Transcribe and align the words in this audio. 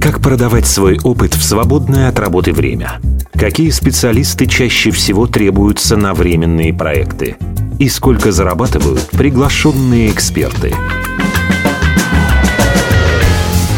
Как 0.00 0.22
продавать 0.22 0.66
свой 0.66 0.98
опыт 1.04 1.34
в 1.34 1.44
свободное 1.44 2.08
от 2.08 2.18
работы 2.18 2.54
время? 2.54 3.02
Какие 3.34 3.68
специалисты 3.68 4.46
чаще 4.46 4.90
всего 4.90 5.26
требуются 5.26 5.94
на 5.94 6.14
временные 6.14 6.72
проекты? 6.72 7.36
И 7.78 7.86
сколько 7.90 8.32
зарабатывают 8.32 9.10
приглашенные 9.10 10.10
эксперты? 10.10 10.74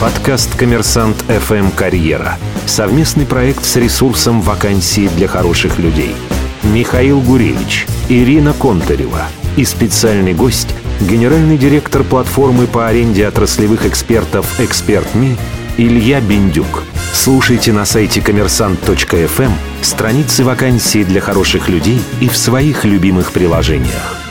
Подкаст 0.01 0.57
«Коммерсант 0.57 1.17
FM 1.27 1.75
Карьера». 1.75 2.39
Совместный 2.67 3.27
проект 3.27 3.65
с 3.65 3.75
ресурсом 3.75 4.43
вакансии 4.43 5.11
для 5.17 5.27
хороших 5.27 5.81
людей. 5.81 6.15
Михаил 6.63 7.21
Гуревич, 7.21 7.87
Ирина 8.09 8.53
Контарева 8.53 9.27
и 9.57 9.65
специальный 9.65 10.35
гость– 10.35 10.69
генеральный 11.01 11.59
директор 11.59 12.05
платформы 12.05 12.69
по 12.69 12.87
аренде 12.87 13.27
отраслевых 13.27 13.87
экспертов 13.87 14.61
«Эксперт.ми» 14.61 15.37
Илья 15.79 16.21
Бендюк. 16.21 16.85
Слушайте 17.15 17.73
на 17.73 17.87
сайте 17.87 18.21
коммерсант.фм 18.21 19.53
страницы 19.81 20.45
вакансий 20.45 21.03
для 21.03 21.21
хороших 21.23 21.71
людей 21.71 22.01
и 22.21 22.29
в 22.29 22.37
своих 22.37 22.85
любимых 22.85 23.33
приложениях. 23.33 24.22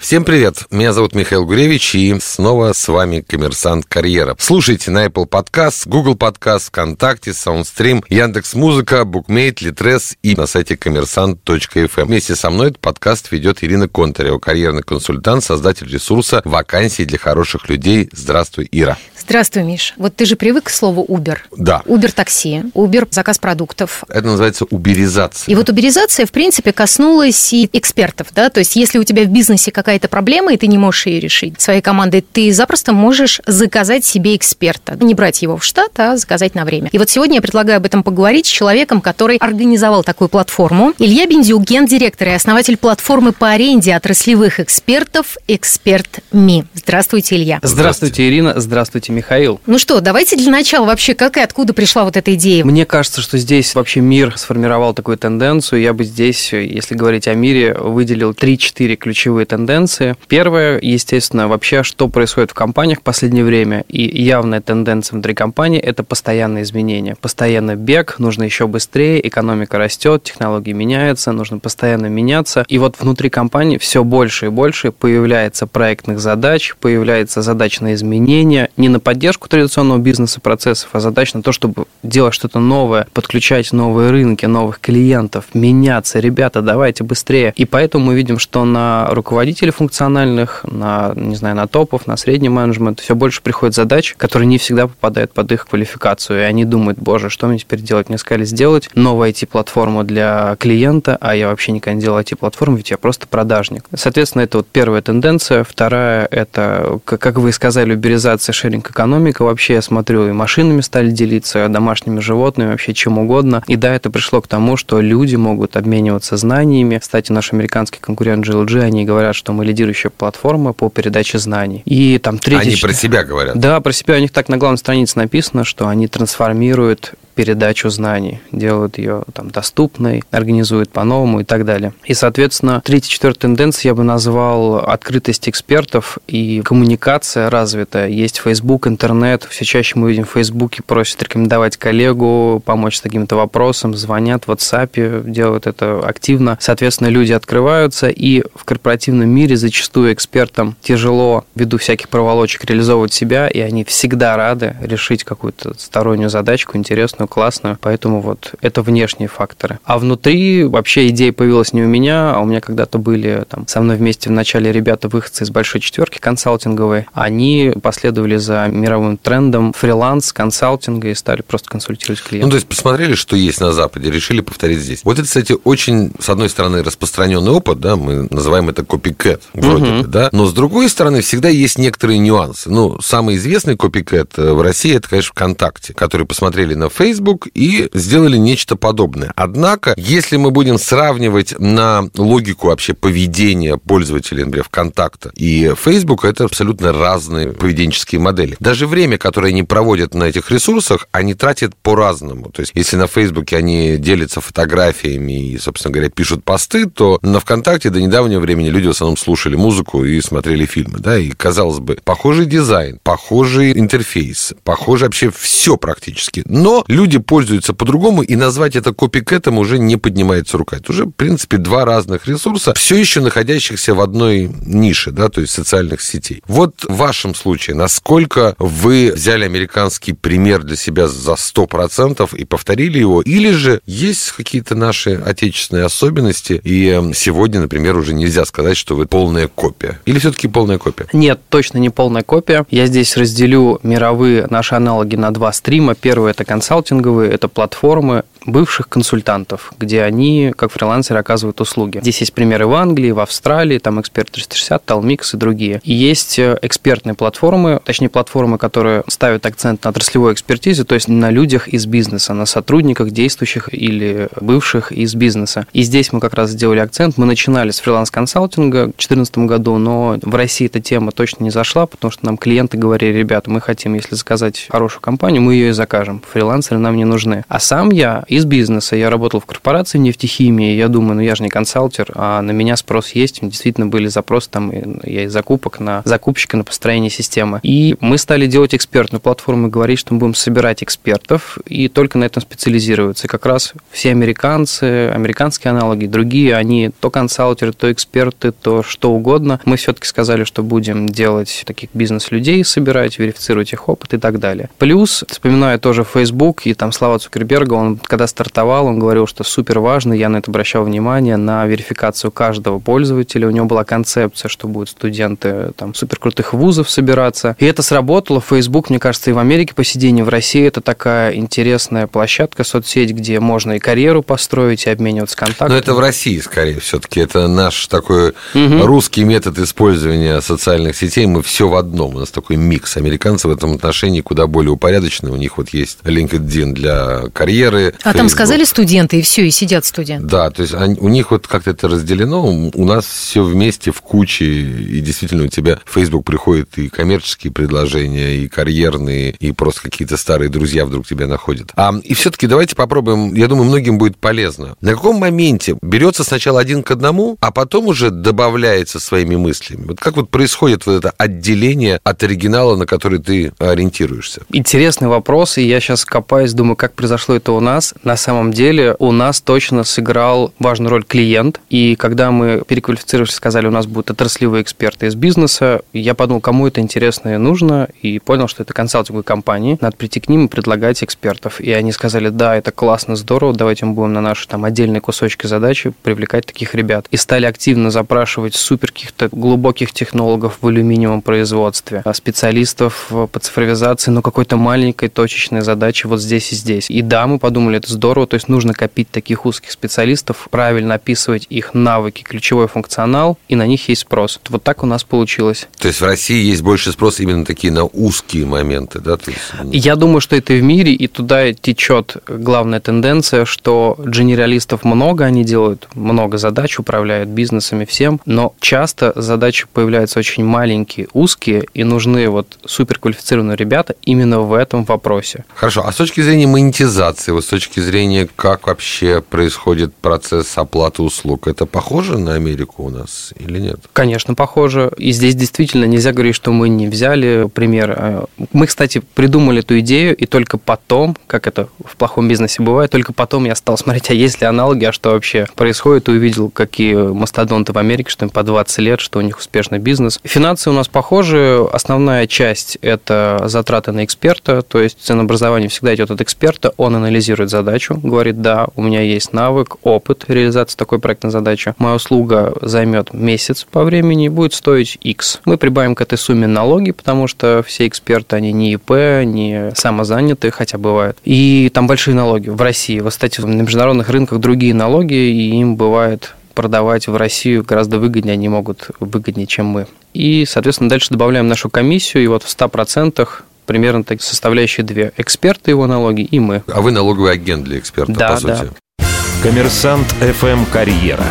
Всем 0.00 0.24
привет! 0.24 0.64
Меня 0.70 0.94
зовут 0.94 1.14
Михаил 1.14 1.44
Гуревич, 1.44 1.94
и 1.94 2.18
снова 2.20 2.72
с 2.72 2.88
вами 2.88 3.20
«Коммерсант 3.20 3.84
Карьера». 3.84 4.34
Слушайте 4.38 4.90
на 4.90 5.04
Apple 5.04 5.28
Podcast, 5.28 5.82
Google 5.84 6.14
Podcast, 6.14 6.68
ВКонтакте, 6.68 7.32
Soundstream, 7.32 8.02
Яндекс 8.08 8.54
Музыка, 8.54 9.04
Букмейт, 9.04 9.60
Литрес 9.60 10.16
и 10.22 10.34
на 10.34 10.46
сайте 10.46 10.78
коммерсант.фм. 10.78 12.06
Вместе 12.06 12.34
со 12.34 12.48
мной 12.48 12.68
этот 12.68 12.80
подкаст 12.80 13.30
ведет 13.30 13.62
Ирина 13.62 13.88
Контарева, 13.88 14.38
карьерный 14.38 14.82
консультант, 14.82 15.44
создатель 15.44 15.86
ресурса 15.86 16.40
«Вакансии 16.46 17.02
для 17.02 17.18
хороших 17.18 17.68
людей». 17.68 18.08
Здравствуй, 18.10 18.68
Ира. 18.72 18.96
Здравствуй, 19.18 19.64
Миш. 19.64 19.92
Вот 19.98 20.16
ты 20.16 20.24
же 20.24 20.34
привык 20.34 20.64
к 20.64 20.70
слову 20.70 21.04
Uber. 21.06 21.36
Да. 21.56 21.82
Uber 21.84 22.10
такси, 22.10 22.62
Uber 22.74 23.06
заказ 23.10 23.38
продуктов. 23.38 24.02
Это 24.08 24.26
называется 24.26 24.64
уберизация. 24.64 25.52
И 25.52 25.54
вот 25.54 25.68
уберизация, 25.68 26.24
в 26.24 26.32
принципе, 26.32 26.72
коснулась 26.72 27.52
и 27.52 27.68
экспертов, 27.72 28.28
да, 28.34 28.48
то 28.48 28.60
есть 28.60 28.76
если 28.76 28.98
у 28.98 29.04
тебя 29.04 29.24
в 29.24 29.28
бизнесе 29.28 29.70
какая-то 29.90 30.06
проблема, 30.06 30.52
и 30.52 30.56
ты 30.56 30.68
не 30.68 30.78
можешь 30.78 31.06
ее 31.06 31.18
решить 31.18 31.60
своей 31.60 31.80
командой, 31.80 32.20
ты 32.20 32.52
запросто 32.52 32.92
можешь 32.92 33.40
заказать 33.44 34.04
себе 34.04 34.36
эксперта. 34.36 34.96
Не 35.00 35.14
брать 35.14 35.42
его 35.42 35.56
в 35.56 35.64
штат, 35.64 35.98
а 35.98 36.16
заказать 36.16 36.54
на 36.54 36.64
время. 36.64 36.90
И 36.92 36.98
вот 36.98 37.10
сегодня 37.10 37.36
я 37.36 37.42
предлагаю 37.42 37.78
об 37.78 37.86
этом 37.86 38.04
поговорить 38.04 38.46
с 38.46 38.48
человеком, 38.48 39.00
который 39.00 39.38
организовал 39.38 40.04
такую 40.04 40.28
платформу. 40.28 40.94
Илья 41.00 41.26
Бензюк, 41.26 41.64
гендиректор 41.64 42.28
и 42.28 42.30
основатель 42.30 42.76
платформы 42.76 43.32
по 43.32 43.48
аренде 43.48 43.92
отраслевых 43.96 44.60
экспертов 44.60 45.36
«Эксперт 45.48 46.20
Ми». 46.30 46.66
Здравствуйте, 46.74 47.34
Илья. 47.34 47.58
Здравствуйте, 47.60 48.28
Ирина. 48.28 48.60
Здравствуйте, 48.60 49.12
Михаил. 49.12 49.60
Ну 49.66 49.80
что, 49.80 50.00
давайте 50.00 50.36
для 50.36 50.52
начала 50.52 50.86
вообще, 50.86 51.14
как 51.14 51.36
и 51.36 51.40
откуда 51.40 51.72
пришла 51.74 52.04
вот 52.04 52.16
эта 52.16 52.32
идея? 52.34 52.64
Мне 52.64 52.86
кажется, 52.86 53.22
что 53.22 53.38
здесь 53.38 53.74
вообще 53.74 53.98
мир 53.98 54.38
сформировал 54.38 54.94
такую 54.94 55.18
тенденцию. 55.18 55.80
Я 55.80 55.92
бы 55.94 56.04
здесь, 56.04 56.52
если 56.52 56.94
говорить 56.94 57.26
о 57.26 57.34
мире, 57.34 57.74
выделил 57.74 58.30
3-4 58.30 58.94
ключевые 58.94 59.46
тенденции. 59.46 59.79
Первое, 60.28 60.78
естественно, 60.80 61.48
вообще, 61.48 61.82
что 61.82 62.08
происходит 62.08 62.50
в 62.50 62.54
компаниях 62.54 62.98
в 62.98 63.02
последнее 63.02 63.44
время, 63.44 63.84
и 63.88 64.22
явная 64.22 64.60
тенденция 64.60 65.14
внутри 65.14 65.34
компании– 65.34 65.80
это 65.80 66.04
постоянные 66.04 66.64
изменения. 66.64 67.16
Постоянно 67.20 67.76
бег, 67.76 68.18
нужно 68.18 68.44
еще 68.44 68.66
быстрее, 68.66 69.26
экономика 69.26 69.78
растет, 69.78 70.24
технологии 70.24 70.72
меняются, 70.72 71.32
нужно 71.32 71.58
постоянно 71.58 72.06
меняться. 72.06 72.64
И 72.68 72.78
вот 72.78 72.96
внутри 72.98 73.30
компании 73.30 73.78
все 73.78 74.04
больше 74.04 74.46
и 74.46 74.48
больше 74.48 74.92
появляется 74.92 75.66
проектных 75.66 76.20
задач, 76.20 76.74
появляется 76.80 77.42
задач 77.42 77.80
на 77.80 77.94
изменения, 77.94 78.70
не 78.76 78.88
на 78.88 79.00
поддержку 79.00 79.48
традиционного 79.48 79.98
бизнеса 79.98 80.40
процессов, 80.40 80.90
а 80.92 81.00
задач 81.00 81.32
на 81.34 81.42
то, 81.42 81.52
чтобы 81.52 81.84
делать 82.02 82.34
что-то 82.34 82.58
новое, 82.60 83.06
подключать 83.12 83.72
новые 83.72 84.10
рынки, 84.10 84.46
новых 84.46 84.80
клиентов, 84.80 85.46
меняться. 85.54 86.20
Ребята, 86.20 86.62
давайте 86.62 87.04
быстрее. 87.04 87.52
И 87.56 87.64
поэтому 87.64 88.06
мы 88.06 88.14
видим, 88.14 88.38
что 88.38 88.64
на 88.64 89.08
руководителей 89.10 89.69
функциональных, 89.70 90.64
на, 90.64 91.12
не 91.14 91.34
знаю, 91.34 91.56
на 91.56 91.66
топов, 91.66 92.06
на 92.06 92.16
средний 92.16 92.48
менеджмент 92.48 93.00
все 93.00 93.14
больше 93.14 93.42
приходит 93.42 93.74
задач, 93.74 94.14
которые 94.16 94.46
не 94.46 94.58
всегда 94.58 94.86
попадают 94.86 95.32
под 95.32 95.52
их 95.52 95.66
квалификацию. 95.66 96.40
И 96.40 96.42
они 96.42 96.64
думают, 96.64 96.98
боже, 96.98 97.30
что 97.30 97.46
мне 97.46 97.58
теперь 97.58 97.80
делать? 97.80 98.08
Мне 98.08 98.18
сказали 98.18 98.44
сделать 98.44 98.90
новую 98.94 99.30
IT-платформу 99.30 100.04
для 100.04 100.56
клиента, 100.58 101.16
а 101.20 101.34
я 101.34 101.48
вообще 101.48 101.72
никогда 101.72 101.94
не 101.94 102.02
делал 102.02 102.18
IT-платформу, 102.18 102.76
ведь 102.76 102.90
я 102.90 102.98
просто 102.98 103.26
продажник. 103.26 103.84
Соответственно, 103.94 104.42
это 104.42 104.58
вот 104.58 104.68
первая 104.68 105.02
тенденция. 105.02 105.64
Вторая– 105.64 106.26
это, 106.30 107.00
как 107.04 107.38
вы 107.38 107.52
сказали, 107.52 107.94
уберизация 107.94 108.52
шеринг 108.52 108.90
экономика 108.90 109.42
вообще, 109.42 109.74
я 109.74 109.82
смотрю, 109.82 110.28
и 110.28 110.32
машинами 110.32 110.80
стали 110.80 111.10
делиться, 111.10 111.68
домашними 111.68 112.20
животными, 112.20 112.70
вообще 112.70 112.94
чем 112.94 113.18
угодно. 113.18 113.62
И 113.66 113.76
да, 113.76 113.94
это 113.94 114.10
пришло 114.10 114.40
к 114.40 114.48
тому, 114.48 114.76
что 114.76 115.00
люди 115.00 115.36
могут 115.36 115.76
обмениваться 115.76 116.36
знаниями. 116.36 116.98
Кстати, 116.98 117.32
наш 117.32 117.52
американский 117.52 117.98
конкурент 118.00 118.46
GLG, 118.46 118.80
они 118.80 119.04
говорят, 119.04 119.34
что 119.34 119.52
мы 119.52 119.59
лидирующая 119.62 120.10
платформа 120.10 120.72
по 120.72 120.88
передаче 120.88 121.38
знаний. 121.38 121.82
И 121.84 122.18
там 122.18 122.38
третий... 122.38 122.70
Они 122.70 122.76
про 122.76 122.92
себя 122.92 123.24
говорят. 123.24 123.58
Да, 123.58 123.80
про 123.80 123.92
себя. 123.92 124.16
У 124.16 124.18
них 124.18 124.32
так 124.32 124.48
на 124.48 124.56
главной 124.56 124.78
странице 124.78 125.18
написано, 125.18 125.64
что 125.64 125.88
они 125.88 126.08
трансформируют 126.08 127.14
передачу 127.40 127.88
знаний, 127.88 128.38
делают 128.52 128.98
ее 128.98 129.22
там 129.32 129.50
доступной, 129.50 130.22
организуют 130.30 130.90
по-новому 130.90 131.40
и 131.40 131.44
так 131.44 131.64
далее. 131.64 131.94
И, 132.04 132.12
соответственно, 132.12 132.82
третья, 132.84 133.08
четвертая 133.08 133.40
тенденция 133.40 133.88
я 133.88 133.94
бы 133.94 134.02
назвал 134.02 134.76
открытость 134.76 135.48
экспертов 135.48 136.18
и 136.26 136.60
коммуникация 136.62 137.48
развитая. 137.48 138.08
Есть 138.08 138.36
Facebook, 138.36 138.86
интернет. 138.86 139.44
Все 139.48 139.64
чаще 139.64 139.98
мы 139.98 140.10
видим 140.10 140.26
в 140.26 140.32
Фейсбуке, 140.32 140.82
просят 140.82 141.22
рекомендовать 141.22 141.78
коллегу, 141.78 142.62
помочь 142.62 142.98
с 142.98 143.00
каким-то 143.00 143.36
вопросом, 143.36 143.94
звонят 143.94 144.46
в 144.46 144.50
WhatsApp, 144.50 145.30
делают 145.30 145.66
это 145.66 146.00
активно. 146.06 146.58
Соответственно, 146.60 147.08
люди 147.08 147.32
открываются, 147.32 148.10
и 148.10 148.42
в 148.54 148.64
корпоративном 148.64 149.30
мире 149.30 149.56
зачастую 149.56 150.12
экспертам 150.12 150.76
тяжело, 150.82 151.46
ввиду 151.54 151.78
всяких 151.78 152.10
проволочек, 152.10 152.66
реализовывать 152.66 153.14
себя, 153.14 153.48
и 153.48 153.60
они 153.60 153.84
всегда 153.84 154.36
рады 154.36 154.76
решить 154.82 155.24
какую-то 155.24 155.72
стороннюю 155.78 156.28
задачку, 156.28 156.76
интересную, 156.76 157.29
классную. 157.30 157.78
Поэтому 157.80 158.20
вот 158.20 158.52
это 158.60 158.82
внешние 158.82 159.28
факторы. 159.28 159.78
А 159.84 159.98
внутри 159.98 160.64
вообще 160.64 161.08
идея 161.08 161.32
появилась 161.32 161.72
не 161.72 161.82
у 161.82 161.86
меня, 161.86 162.34
а 162.34 162.40
у 162.40 162.44
меня 162.44 162.60
когда-то 162.60 162.98
были 162.98 163.44
там 163.48 163.66
со 163.66 163.80
мной 163.80 163.96
вместе 163.96 164.28
в 164.28 164.32
начале 164.32 164.72
ребята 164.72 165.08
выходцы 165.08 165.44
из 165.44 165.50
большой 165.50 165.80
четверки 165.80 166.18
консалтинговой. 166.18 167.06
Они 167.14 167.72
последовали 167.82 168.36
за 168.36 168.66
мировым 168.68 169.16
трендом 169.16 169.72
фриланс, 169.72 170.32
консалтинга 170.32 171.08
и 171.08 171.14
стали 171.14 171.42
просто 171.42 171.70
консультировать 171.70 172.22
клиентов. 172.22 172.48
Ну, 172.48 172.50
то 172.50 172.56
есть 172.56 172.68
посмотрели, 172.68 173.14
что 173.14 173.36
есть 173.36 173.60
на 173.60 173.72
Западе, 173.72 174.10
решили 174.10 174.40
повторить 174.40 174.80
здесь. 174.80 175.00
Вот 175.04 175.18
это, 175.18 175.26
кстати, 175.26 175.56
очень, 175.64 176.12
с 176.18 176.28
одной 176.28 176.48
стороны, 176.48 176.82
распространенный 176.82 177.52
опыт, 177.52 177.80
да, 177.80 177.96
мы 177.96 178.26
называем 178.30 178.68
это 178.68 178.84
копикэт, 178.84 179.42
вроде 179.54 179.92
угу. 179.92 180.02
бы, 180.02 180.08
да, 180.08 180.28
но 180.32 180.46
с 180.46 180.52
другой 180.52 180.88
стороны, 180.88 181.20
всегда 181.20 181.48
есть 181.48 181.78
некоторые 181.78 182.18
нюансы. 182.18 182.70
Ну, 182.70 183.00
самый 183.00 183.36
известный 183.36 183.76
копикэт 183.76 184.36
в 184.36 184.60
России, 184.60 184.96
это, 184.96 185.08
конечно, 185.08 185.30
ВКонтакте, 185.32 185.94
которые 185.94 186.26
посмотрели 186.26 186.74
на 186.74 186.88
Facebook 186.88 187.09
и 187.54 187.88
сделали 187.92 188.36
нечто 188.36 188.76
подобное. 188.76 189.32
Однако, 189.36 189.94
если 189.96 190.36
мы 190.36 190.50
будем 190.50 190.78
сравнивать 190.78 191.58
на 191.58 192.08
логику 192.16 192.68
вообще 192.68 192.94
поведения 192.94 193.76
пользователей, 193.76 194.44
например, 194.44 194.64
ВКонтакта 194.64 195.30
и 195.34 195.72
Facebook, 195.76 196.24
это 196.24 196.44
абсолютно 196.44 196.92
разные 196.92 197.52
поведенческие 197.52 198.20
модели. 198.20 198.56
Даже 198.60 198.86
время, 198.86 199.18
которое 199.18 199.48
они 199.48 199.62
проводят 199.62 200.14
на 200.14 200.24
этих 200.24 200.50
ресурсах, 200.50 201.08
они 201.12 201.34
тратят 201.34 201.74
по-разному. 201.76 202.50
То 202.50 202.60
есть, 202.60 202.72
если 202.74 202.96
на 202.96 203.06
Фейсбуке 203.06 203.56
они 203.56 203.96
делятся 203.96 204.40
фотографиями 204.40 205.50
и, 205.50 205.58
собственно 205.58 205.92
говоря, 205.92 206.10
пишут 206.10 206.44
посты, 206.44 206.86
то 206.86 207.18
на 207.22 207.40
ВКонтакте 207.40 207.90
до 207.90 208.00
недавнего 208.00 208.40
времени 208.40 208.68
люди 208.68 208.86
в 208.86 208.90
основном 208.90 209.16
слушали 209.16 209.56
музыку 209.56 210.04
и 210.04 210.20
смотрели 210.20 210.66
фильмы, 210.66 210.98
да, 210.98 211.18
и, 211.18 211.30
казалось 211.30 211.78
бы, 211.78 211.98
похожий 212.04 212.46
дизайн, 212.46 212.98
похожий 213.02 213.72
интерфейс, 213.72 214.54
похоже 214.64 215.06
вообще 215.06 215.30
все 215.30 215.76
практически. 215.76 216.42
Но 216.46 216.84
люди 216.86 216.99
пользуются 217.08 217.74
по-другому, 217.74 218.22
и 218.22 218.36
назвать 218.36 218.76
это 218.76 218.92
копикэтом 218.92 219.58
уже 219.58 219.78
не 219.78 219.96
поднимается 219.96 220.58
рука. 220.58 220.76
Это 220.76 220.92
уже, 220.92 221.04
в 221.04 221.10
принципе, 221.10 221.56
два 221.56 221.84
разных 221.84 222.26
ресурса, 222.26 222.74
все 222.74 222.96
еще 222.96 223.20
находящихся 223.20 223.94
в 223.94 224.00
одной 224.00 224.50
нише, 224.64 225.10
да, 225.10 225.28
то 225.28 225.40
есть 225.40 225.52
социальных 225.52 226.00
сетей. 226.00 226.42
Вот 226.46 226.84
в 226.88 226.96
вашем 226.96 227.34
случае, 227.34 227.76
насколько 227.76 228.54
вы 228.58 229.12
взяли 229.14 229.44
американский 229.44 230.12
пример 230.12 230.62
для 230.62 230.76
себя 230.76 231.08
за 231.08 231.32
100% 231.32 232.36
и 232.36 232.44
повторили 232.44 232.98
его, 232.98 233.22
или 233.22 233.52
же 233.52 233.80
есть 233.86 234.32
какие-то 234.32 234.74
наши 234.74 235.14
отечественные 235.14 235.84
особенности, 235.84 236.60
и 236.64 236.88
эм, 236.88 237.14
сегодня, 237.14 237.60
например, 237.60 237.96
уже 237.96 238.14
нельзя 238.14 238.44
сказать, 238.44 238.76
что 238.76 238.96
вы 238.96 239.06
полная 239.06 239.48
копия? 239.48 240.00
Или 240.06 240.18
все-таки 240.18 240.48
полная 240.48 240.78
копия? 240.78 241.06
Нет, 241.12 241.40
точно 241.48 241.78
не 241.78 241.90
полная 241.90 242.22
копия. 242.22 242.66
Я 242.70 242.86
здесь 242.86 243.16
разделю 243.16 243.78
мировые 243.82 244.46
наши 244.50 244.74
аналоги 244.74 245.16
на 245.16 245.30
два 245.30 245.52
стрима. 245.52 245.94
Первый– 245.94 246.30
это 246.32 246.44
консалтинг, 246.44 246.89
консалтинговые, 246.90 247.30
это 247.30 247.48
платформы 247.48 248.24
бывших 248.46 248.88
консультантов, 248.88 249.72
где 249.78 250.02
они, 250.02 250.52
как 250.56 250.72
фрилансеры, 250.72 251.20
оказывают 251.20 251.60
услуги. 251.60 251.98
Здесь 252.00 252.20
есть 252.20 252.32
примеры 252.32 252.66
в 252.66 252.74
Англии, 252.74 253.10
в 253.10 253.20
Австралии, 253.20 253.78
там 253.78 254.00
Эксперт 254.00 254.30
360, 254.30 254.84
Talmix 254.84 255.34
и 255.34 255.36
другие. 255.36 255.80
И 255.84 255.92
есть 255.92 256.38
э, 256.38 256.58
экспертные 256.62 257.14
платформы, 257.14 257.80
точнее 257.84 258.08
платформы, 258.08 258.58
которые 258.58 259.04
ставят 259.08 259.44
акцент 259.46 259.84
на 259.84 259.90
отраслевой 259.90 260.32
экспертизе, 260.32 260.84
то 260.84 260.94
есть 260.94 261.08
на 261.08 261.30
людях 261.30 261.68
из 261.68 261.86
бизнеса, 261.86 262.34
на 262.34 262.46
сотрудниках, 262.46 263.10
действующих 263.10 263.72
или 263.72 264.28
бывших 264.40 264.92
из 264.92 265.14
бизнеса. 265.14 265.66
И 265.72 265.82
здесь 265.82 266.12
мы 266.12 266.20
как 266.20 266.34
раз 266.34 266.50
сделали 266.50 266.78
акцент. 266.78 267.18
Мы 267.18 267.26
начинали 267.26 267.70
с 267.70 267.80
фриланс-консалтинга 267.80 268.84
в 268.84 268.96
2014 268.96 269.38
году, 269.38 269.76
но 269.76 270.18
в 270.22 270.34
России 270.34 270.66
эта 270.66 270.80
тема 270.80 271.12
точно 271.12 271.44
не 271.44 271.50
зашла, 271.50 271.86
потому 271.86 272.10
что 272.10 272.24
нам 272.24 272.36
клиенты 272.36 272.78
говорили, 272.78 273.18
ребята, 273.18 273.50
мы 273.50 273.60
хотим, 273.60 273.94
если 273.94 274.14
заказать 274.14 274.66
хорошую 274.70 275.02
компанию, 275.02 275.42
мы 275.42 275.54
ее 275.54 275.68
и 275.68 275.72
закажем. 275.72 276.22
Фрилансеры 276.32 276.79
нам 276.80 276.96
не 276.96 277.04
нужны. 277.04 277.44
А 277.48 277.60
сам 277.60 277.90
я 277.90 278.24
из 278.28 278.44
бизнеса. 278.44 278.96
Я 278.96 279.10
работал 279.10 279.40
в 279.40 279.46
корпорации 279.46 279.98
нефтехимии, 279.98 280.74
я 280.74 280.88
думаю, 280.88 281.16
ну 281.16 281.20
я 281.20 281.34
же 281.34 281.42
не 281.42 281.48
консалтер, 281.48 282.10
а 282.14 282.42
на 282.42 282.50
меня 282.50 282.76
спрос 282.76 283.10
есть. 283.10 283.40
Действительно 283.42 283.86
были 283.86 284.08
запросы 284.08 284.50
там, 284.50 284.72
я 285.04 285.24
из 285.24 285.32
закупок 285.32 285.80
на 285.80 286.02
закупщика, 286.04 286.56
на 286.56 286.64
построение 286.64 287.10
системы. 287.10 287.60
И 287.62 287.96
мы 288.00 288.18
стали 288.18 288.46
делать 288.46 288.74
экспертную 288.74 289.20
платформу 289.20 289.68
и 289.68 289.70
говорить, 289.70 289.98
что 289.98 290.14
мы 290.14 290.20
будем 290.20 290.34
собирать 290.34 290.82
экспертов 290.82 291.58
и 291.66 291.88
только 291.88 292.18
на 292.18 292.24
этом 292.24 292.42
специализироваться. 292.42 293.26
И 293.26 293.30
как 293.30 293.46
раз 293.46 293.74
все 293.90 294.10
американцы, 294.10 295.08
американские 295.08 295.70
аналоги, 295.70 296.06
другие, 296.06 296.56
они 296.56 296.90
то 297.00 297.10
консалтеры, 297.10 297.72
то 297.72 297.90
эксперты, 297.92 298.52
то 298.52 298.82
что 298.82 299.12
угодно. 299.12 299.60
Мы 299.64 299.76
все-таки 299.76 300.06
сказали, 300.06 300.44
что 300.44 300.62
будем 300.62 301.08
делать 301.08 301.62
таких 301.66 301.90
бизнес-людей, 301.94 302.64
собирать, 302.64 303.18
верифицировать 303.18 303.72
их 303.72 303.88
опыт 303.88 304.14
и 304.14 304.18
так 304.18 304.38
далее. 304.38 304.70
Плюс, 304.78 305.24
вспоминаю 305.28 305.78
тоже 305.78 306.04
Facebook 306.04 306.66
и 306.70 306.74
там 306.74 306.92
слова 306.92 307.18
Цукерберга, 307.18 307.74
он 307.74 307.96
когда 307.96 308.26
стартовал, 308.26 308.86
он 308.86 308.98
говорил, 308.98 309.26
что 309.26 309.44
супер 309.44 309.80
важно, 309.80 310.12
я 310.12 310.28
на 310.28 310.38
это 310.38 310.50
обращал 310.50 310.84
внимание, 310.84 311.36
на 311.36 311.66
верификацию 311.66 312.30
каждого 312.30 312.78
пользователя. 312.78 313.48
У 313.48 313.50
него 313.50 313.66
была 313.66 313.84
концепция, 313.84 314.48
что 314.48 314.68
будут 314.68 314.90
студенты 314.90 315.72
там 315.76 315.94
супер 315.94 316.18
крутых 316.18 316.54
вузов 316.54 316.88
собираться. 316.88 317.56
И 317.58 317.66
это 317.66 317.82
сработало. 317.82 318.40
Facebook, 318.40 318.90
мне 318.90 318.98
кажется, 318.98 319.30
и 319.30 319.32
в 319.32 319.38
Америке 319.38 319.74
по 319.74 319.84
сидению, 319.84 320.24
в 320.24 320.28
России 320.28 320.66
это 320.66 320.80
такая 320.80 321.34
интересная 321.34 322.06
площадка, 322.06 322.64
соцсеть, 322.64 323.10
где 323.12 323.40
можно 323.40 323.72
и 323.72 323.78
карьеру 323.78 324.22
построить, 324.22 324.86
и 324.86 324.90
обмениваться 324.90 325.36
контактами. 325.36 325.70
Но 325.70 325.76
это 325.76 325.94
в 325.94 325.98
России 325.98 326.38
скорее 326.38 326.80
все-таки. 326.80 327.20
Это 327.20 327.48
наш 327.48 327.86
такой 327.86 328.30
угу. 328.54 328.86
русский 328.86 329.24
метод 329.24 329.58
использования 329.58 330.40
социальных 330.40 330.96
сетей. 330.96 331.26
Мы 331.26 331.42
все 331.42 331.68
в 331.68 331.74
одном. 331.74 332.16
У 332.16 332.20
нас 332.20 332.30
такой 332.30 332.56
микс. 332.56 332.96
Американцы 332.96 333.48
в 333.48 333.50
этом 333.50 333.74
отношении 333.74 334.20
куда 334.20 334.46
более 334.46 334.72
упорядочены. 334.72 335.30
У 335.30 335.36
них 335.36 335.58
вот 335.58 335.70
есть 335.70 335.98
LinkedIn 336.04 336.59
для 336.66 337.22
карьеры, 337.32 337.94
а 338.02 338.12
там 338.12 338.28
сказали 338.28 338.64
студенты, 338.64 339.18
и 339.18 339.22
все, 339.22 339.46
и 339.46 339.50
сидят 339.50 339.84
студенты. 339.84 340.26
Да, 340.26 340.50
то 340.50 340.62
есть 340.62 340.74
они, 340.74 340.96
у 341.00 341.08
них 341.08 341.30
вот 341.30 341.46
как-то 341.46 341.70
это 341.70 341.88
разделено, 341.88 342.44
у 342.44 342.84
нас 342.84 343.06
все 343.06 343.42
вместе 343.42 343.90
в 343.90 344.00
куче, 344.02 344.44
и 344.44 345.00
действительно 345.00 345.44
у 345.44 345.48
тебя 345.48 345.78
в 345.84 345.94
Facebook 345.94 346.24
приходят 346.24 346.76
и 346.76 346.88
коммерческие 346.88 347.52
предложения, 347.52 348.36
и 348.36 348.48
карьерные, 348.48 349.32
и 349.32 349.52
просто 349.52 349.82
какие-то 349.82 350.16
старые 350.16 350.48
друзья 350.48 350.84
вдруг 350.84 351.06
тебя 351.06 351.26
находят. 351.26 351.72
А, 351.76 351.92
и 352.02 352.14
все-таки 352.14 352.46
давайте 352.46 352.76
попробуем, 352.76 353.34
я 353.34 353.48
думаю, 353.48 353.68
многим 353.68 353.98
будет 353.98 354.16
полезно. 354.16 354.76
На 354.80 354.92
каком 354.92 355.16
моменте 355.16 355.76
берется 355.82 356.24
сначала 356.24 356.60
один 356.60 356.82
к 356.82 356.90
одному, 356.90 357.36
а 357.40 357.50
потом 357.50 357.86
уже 357.86 358.10
добавляется 358.10 359.00
своими 359.00 359.36
мыслями? 359.36 359.84
Вот 359.86 360.00
как 360.00 360.16
вот 360.16 360.30
происходит 360.30 360.86
вот 360.86 360.98
это 360.98 361.12
отделение 361.16 362.00
от 362.04 362.22
оригинала, 362.22 362.76
на 362.76 362.86
который 362.86 363.18
ты 363.18 363.52
ориентируешься? 363.58 364.42
Интересный 364.52 365.08
вопрос, 365.08 365.58
и 365.58 365.62
я 365.62 365.80
сейчас 365.80 366.04
копаюсь, 366.04 366.49
думаю, 366.52 366.76
как 366.76 366.94
произошло 366.94 367.34
это 367.34 367.52
у 367.52 367.60
нас 367.60 367.94
на 368.02 368.16
самом 368.16 368.52
деле 368.52 368.96
у 368.98 369.12
нас 369.12 369.40
точно 369.40 369.84
сыграл 369.84 370.52
важную 370.58 370.90
роль 370.90 371.04
клиент. 371.04 371.60
И 371.70 371.96
когда 371.96 372.30
мы 372.30 372.62
переквалифицировались, 372.66 373.34
сказали, 373.34 373.66
у 373.66 373.70
нас 373.70 373.86
будут 373.86 374.10
отраслевые 374.10 374.62
эксперты 374.62 375.06
из 375.06 375.14
бизнеса, 375.14 375.82
я 375.92 376.14
подумал, 376.14 376.40
кому 376.40 376.66
это 376.66 376.80
интересно 376.80 377.34
и 377.34 377.36
нужно, 377.36 377.88
и 378.02 378.18
понял, 378.18 378.48
что 378.48 378.62
это 378.62 378.72
консалтинговые 378.72 379.24
компании. 379.24 379.78
Надо 379.80 379.96
прийти 379.96 380.20
к 380.20 380.28
ним 380.28 380.46
и 380.46 380.48
предлагать 380.48 381.02
экспертов. 381.02 381.60
И 381.60 381.72
они 381.72 381.92
сказали, 381.92 382.28
да, 382.28 382.56
это 382.56 382.72
классно, 382.72 383.16
здорово, 383.16 383.54
давайте 383.54 383.86
мы 383.86 383.92
будем 383.92 384.12
на 384.12 384.20
наши 384.20 384.48
там 384.48 384.64
отдельные 384.64 385.00
кусочки 385.00 385.46
задачи 385.46 385.92
привлекать 386.02 386.46
таких 386.46 386.74
ребят. 386.74 387.06
И 387.10 387.16
стали 387.16 387.46
активно 387.46 387.90
запрашивать 387.90 388.54
супер 388.54 388.92
каких-то 388.92 389.28
глубоких 389.30 389.92
технологов 389.92 390.58
в 390.60 390.66
алюминиевом 390.66 391.22
производстве, 391.22 392.02
а 392.04 392.14
специалистов 392.14 393.08
по 393.10 393.38
цифровизации, 393.38 394.10
но 394.10 394.22
какой-то 394.22 394.56
маленькой 394.56 395.08
точечной 395.08 395.60
задачи 395.60 396.06
вот 396.06 396.20
здесь 396.20 396.39
и 396.52 396.56
здесь. 396.56 396.90
И 396.90 397.02
да, 397.02 397.26
мы 397.26 397.38
подумали, 397.38 397.78
это 397.78 397.92
здорово, 397.92 398.26
то 398.26 398.34
есть 398.34 398.48
нужно 398.48 398.74
копить 398.74 399.10
таких 399.10 399.46
узких 399.46 399.70
специалистов, 399.70 400.48
правильно 400.50 400.94
описывать 400.94 401.46
их 401.50 401.74
навыки, 401.74 402.22
ключевой 402.22 402.68
функционал, 402.68 403.38
и 403.48 403.56
на 403.56 403.66
них 403.66 403.88
есть 403.88 404.02
спрос. 404.02 404.40
Вот 404.48 404.62
так 404.62 404.82
у 404.82 404.86
нас 404.86 405.04
получилось. 405.04 405.68
То 405.78 405.88
есть 405.88 406.00
в 406.00 406.04
России 406.04 406.42
есть 406.44 406.62
больше 406.62 406.92
спрос 406.92 407.20
именно 407.20 407.44
такие 407.44 407.72
на 407.72 407.84
узкие 407.84 408.46
моменты, 408.46 409.00
да? 409.00 409.16
То 409.16 409.30
есть... 409.30 409.42
Ну. 409.62 409.70
Я 409.72 409.96
думаю, 409.96 410.20
что 410.20 410.36
это 410.36 410.54
и 410.54 410.60
в 410.60 410.62
мире, 410.62 410.92
и 410.92 411.06
туда 411.06 411.52
течет 411.52 412.16
главная 412.26 412.80
тенденция, 412.80 413.44
что 413.44 413.98
генералистов 414.04 414.84
много, 414.84 415.24
они 415.24 415.44
делают 415.44 415.88
много 415.94 416.38
задач, 416.38 416.78
управляют 416.78 417.28
бизнесами 417.28 417.84
всем, 417.84 418.20
но 418.26 418.54
часто 418.60 419.12
задачи 419.16 419.66
появляются 419.72 420.18
очень 420.18 420.44
маленькие, 420.44 421.08
узкие, 421.12 421.66
и 421.74 421.84
нужны 421.84 422.28
вот 422.28 422.58
суперквалифицированные 422.64 423.56
ребята 423.56 423.94
именно 424.02 424.40
в 424.40 424.54
этом 424.54 424.84
вопросе. 424.84 425.44
Хорошо, 425.54 425.86
а 425.86 425.92
с 425.92 425.96
точки 425.96 426.19
зрения 426.20 426.46
монетизации, 426.46 427.32
вот 427.32 427.44
с 427.44 427.48
точки 427.48 427.70
точки 427.70 427.80
зрения, 427.80 428.28
как 428.36 428.66
вообще 428.66 429.22
происходит 429.22 429.94
процесс 429.94 430.58
оплаты 430.58 431.02
услуг, 431.02 431.46
это 431.46 431.66
похоже 431.66 432.18
на 432.18 432.34
Америку 432.34 432.84
у 432.84 432.90
нас 432.90 433.32
или 433.38 433.58
нет? 433.58 433.80
Конечно, 433.92 434.34
похоже. 434.34 434.90
И 434.96 435.12
здесь 435.12 435.34
действительно 435.34 435.84
нельзя 435.84 436.12
говорить, 436.12 436.34
что 436.34 436.52
мы 436.52 436.68
не 436.68 436.88
взяли 436.88 437.48
пример. 437.52 437.94
Э, 437.96 438.24
мы, 438.52 438.66
кстати, 438.66 439.02
придумали 439.14 439.60
эту 439.60 439.78
идею, 439.80 440.16
и 440.16 440.26
только 440.26 440.58
потом, 440.58 441.16
как 441.26 441.46
это 441.46 441.68
в 441.84 441.96
плохом 441.96 442.28
бизнесе 442.28 442.62
бывает, 442.62 442.90
только 442.90 443.12
потом 443.12 443.44
я 443.44 443.54
стал 443.54 443.78
смотреть, 443.78 444.10
а 444.10 444.14
есть 444.14 444.40
ли 444.40 444.46
аналоги, 444.46 444.86
а 444.86 444.92
что 444.92 445.10
вообще 445.10 445.46
происходит, 445.54 446.08
и 446.08 446.12
увидел, 446.12 446.50
какие 446.50 446.94
мастодонты 446.94 447.72
в 447.72 447.78
Америке, 447.78 448.10
что 448.10 448.24
им 448.24 448.30
по 448.30 448.42
20 448.42 448.78
лет, 448.78 449.00
что 449.00 449.18
у 449.18 449.22
них 449.22 449.38
успешный 449.38 449.78
бизнес. 449.78 450.18
Финансы 450.24 450.70
у 450.70 450.72
нас 450.72 450.88
похожи. 450.88 451.64
Основная 451.72 452.26
часть– 452.26 452.78
это 452.82 453.44
затраты 453.46 453.92
на 453.92 454.04
эксперта, 454.04 454.62
то 454.62 454.80
есть 454.80 454.98
ценообразование 455.00 455.68
всегда 455.68 455.94
идет 455.94 456.09
от 456.10 456.20
эксперта, 456.20 456.72
он 456.76 456.96
анализирует 456.96 457.50
задачу, 457.50 457.98
говорит, 458.02 458.40
да, 458.42 458.68
у 458.76 458.82
меня 458.82 459.00
есть 459.00 459.32
навык, 459.32 459.76
опыт 459.82 460.24
реализации 460.28 460.76
такой 460.76 460.98
проектной 460.98 461.30
задачи. 461.30 461.74
Моя 461.78 461.96
услуга 461.96 462.52
займет 462.62 463.12
месяц 463.12 463.66
по 463.70 463.84
времени 463.84 464.28
будет 464.28 464.54
стоить 464.54 464.98
X. 465.02 465.40
Мы 465.44 465.56
прибавим 465.56 465.94
к 465.94 466.00
этой 466.00 466.18
сумме 466.18 466.46
налоги, 466.46 466.92
потому 466.92 467.26
что 467.26 467.62
все 467.66 467.86
эксперты, 467.86 468.36
они 468.36 468.52
не 468.52 468.72
ИП, 468.72 468.90
не 469.24 469.72
самозанятые, 469.74 470.50
хотя 470.50 470.78
бывают. 470.78 471.18
И 471.24 471.70
там 471.72 471.86
большие 471.86 472.14
налоги 472.14 472.48
в 472.48 472.60
России. 472.60 473.00
Вот, 473.00 473.10
кстати, 473.10 473.40
на 473.40 473.62
международных 473.62 474.08
рынках 474.08 474.38
другие 474.38 474.74
налоги, 474.74 475.14
и 475.14 475.50
им 475.50 475.76
бывает 475.76 476.34
продавать 476.54 477.08
в 477.08 477.16
Россию 477.16 477.64
гораздо 477.64 477.98
выгоднее, 477.98 478.34
они 478.34 478.48
могут 478.48 478.90
выгоднее, 479.00 479.46
чем 479.46 479.66
мы. 479.66 479.86
И, 480.12 480.44
соответственно, 480.46 480.90
дальше 480.90 481.08
добавляем 481.10 481.48
нашу 481.48 481.70
комиссию, 481.70 482.24
и 482.24 482.26
вот 482.26 482.42
в 482.42 482.48
100% 482.48 483.28
примерно 483.66 484.04
так, 484.04 484.22
составляющие 484.22 484.84
две. 484.84 485.12
Эксперты 485.16 485.70
его 485.70 485.86
налоги 485.86 486.22
и 486.22 486.40
мы. 486.40 486.62
А 486.66 486.80
вы 486.80 486.90
налоговый 486.90 487.32
агент 487.32 487.64
для 487.64 487.78
эксперта, 487.78 488.12
да, 488.12 488.28
по 488.28 488.36
сути. 488.36 488.70
Да. 488.98 489.04
Коммерсант 489.42 490.14
FM 490.20 490.66
Карьера. 490.70 491.26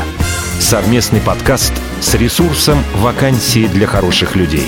Совместный 0.59 1.21
подкаст 1.21 1.73
с 2.01 2.15
ресурсом 2.15 2.83
«Вакансии 2.95 3.67
для 3.67 3.87
хороших 3.87 4.35
людей». 4.35 4.67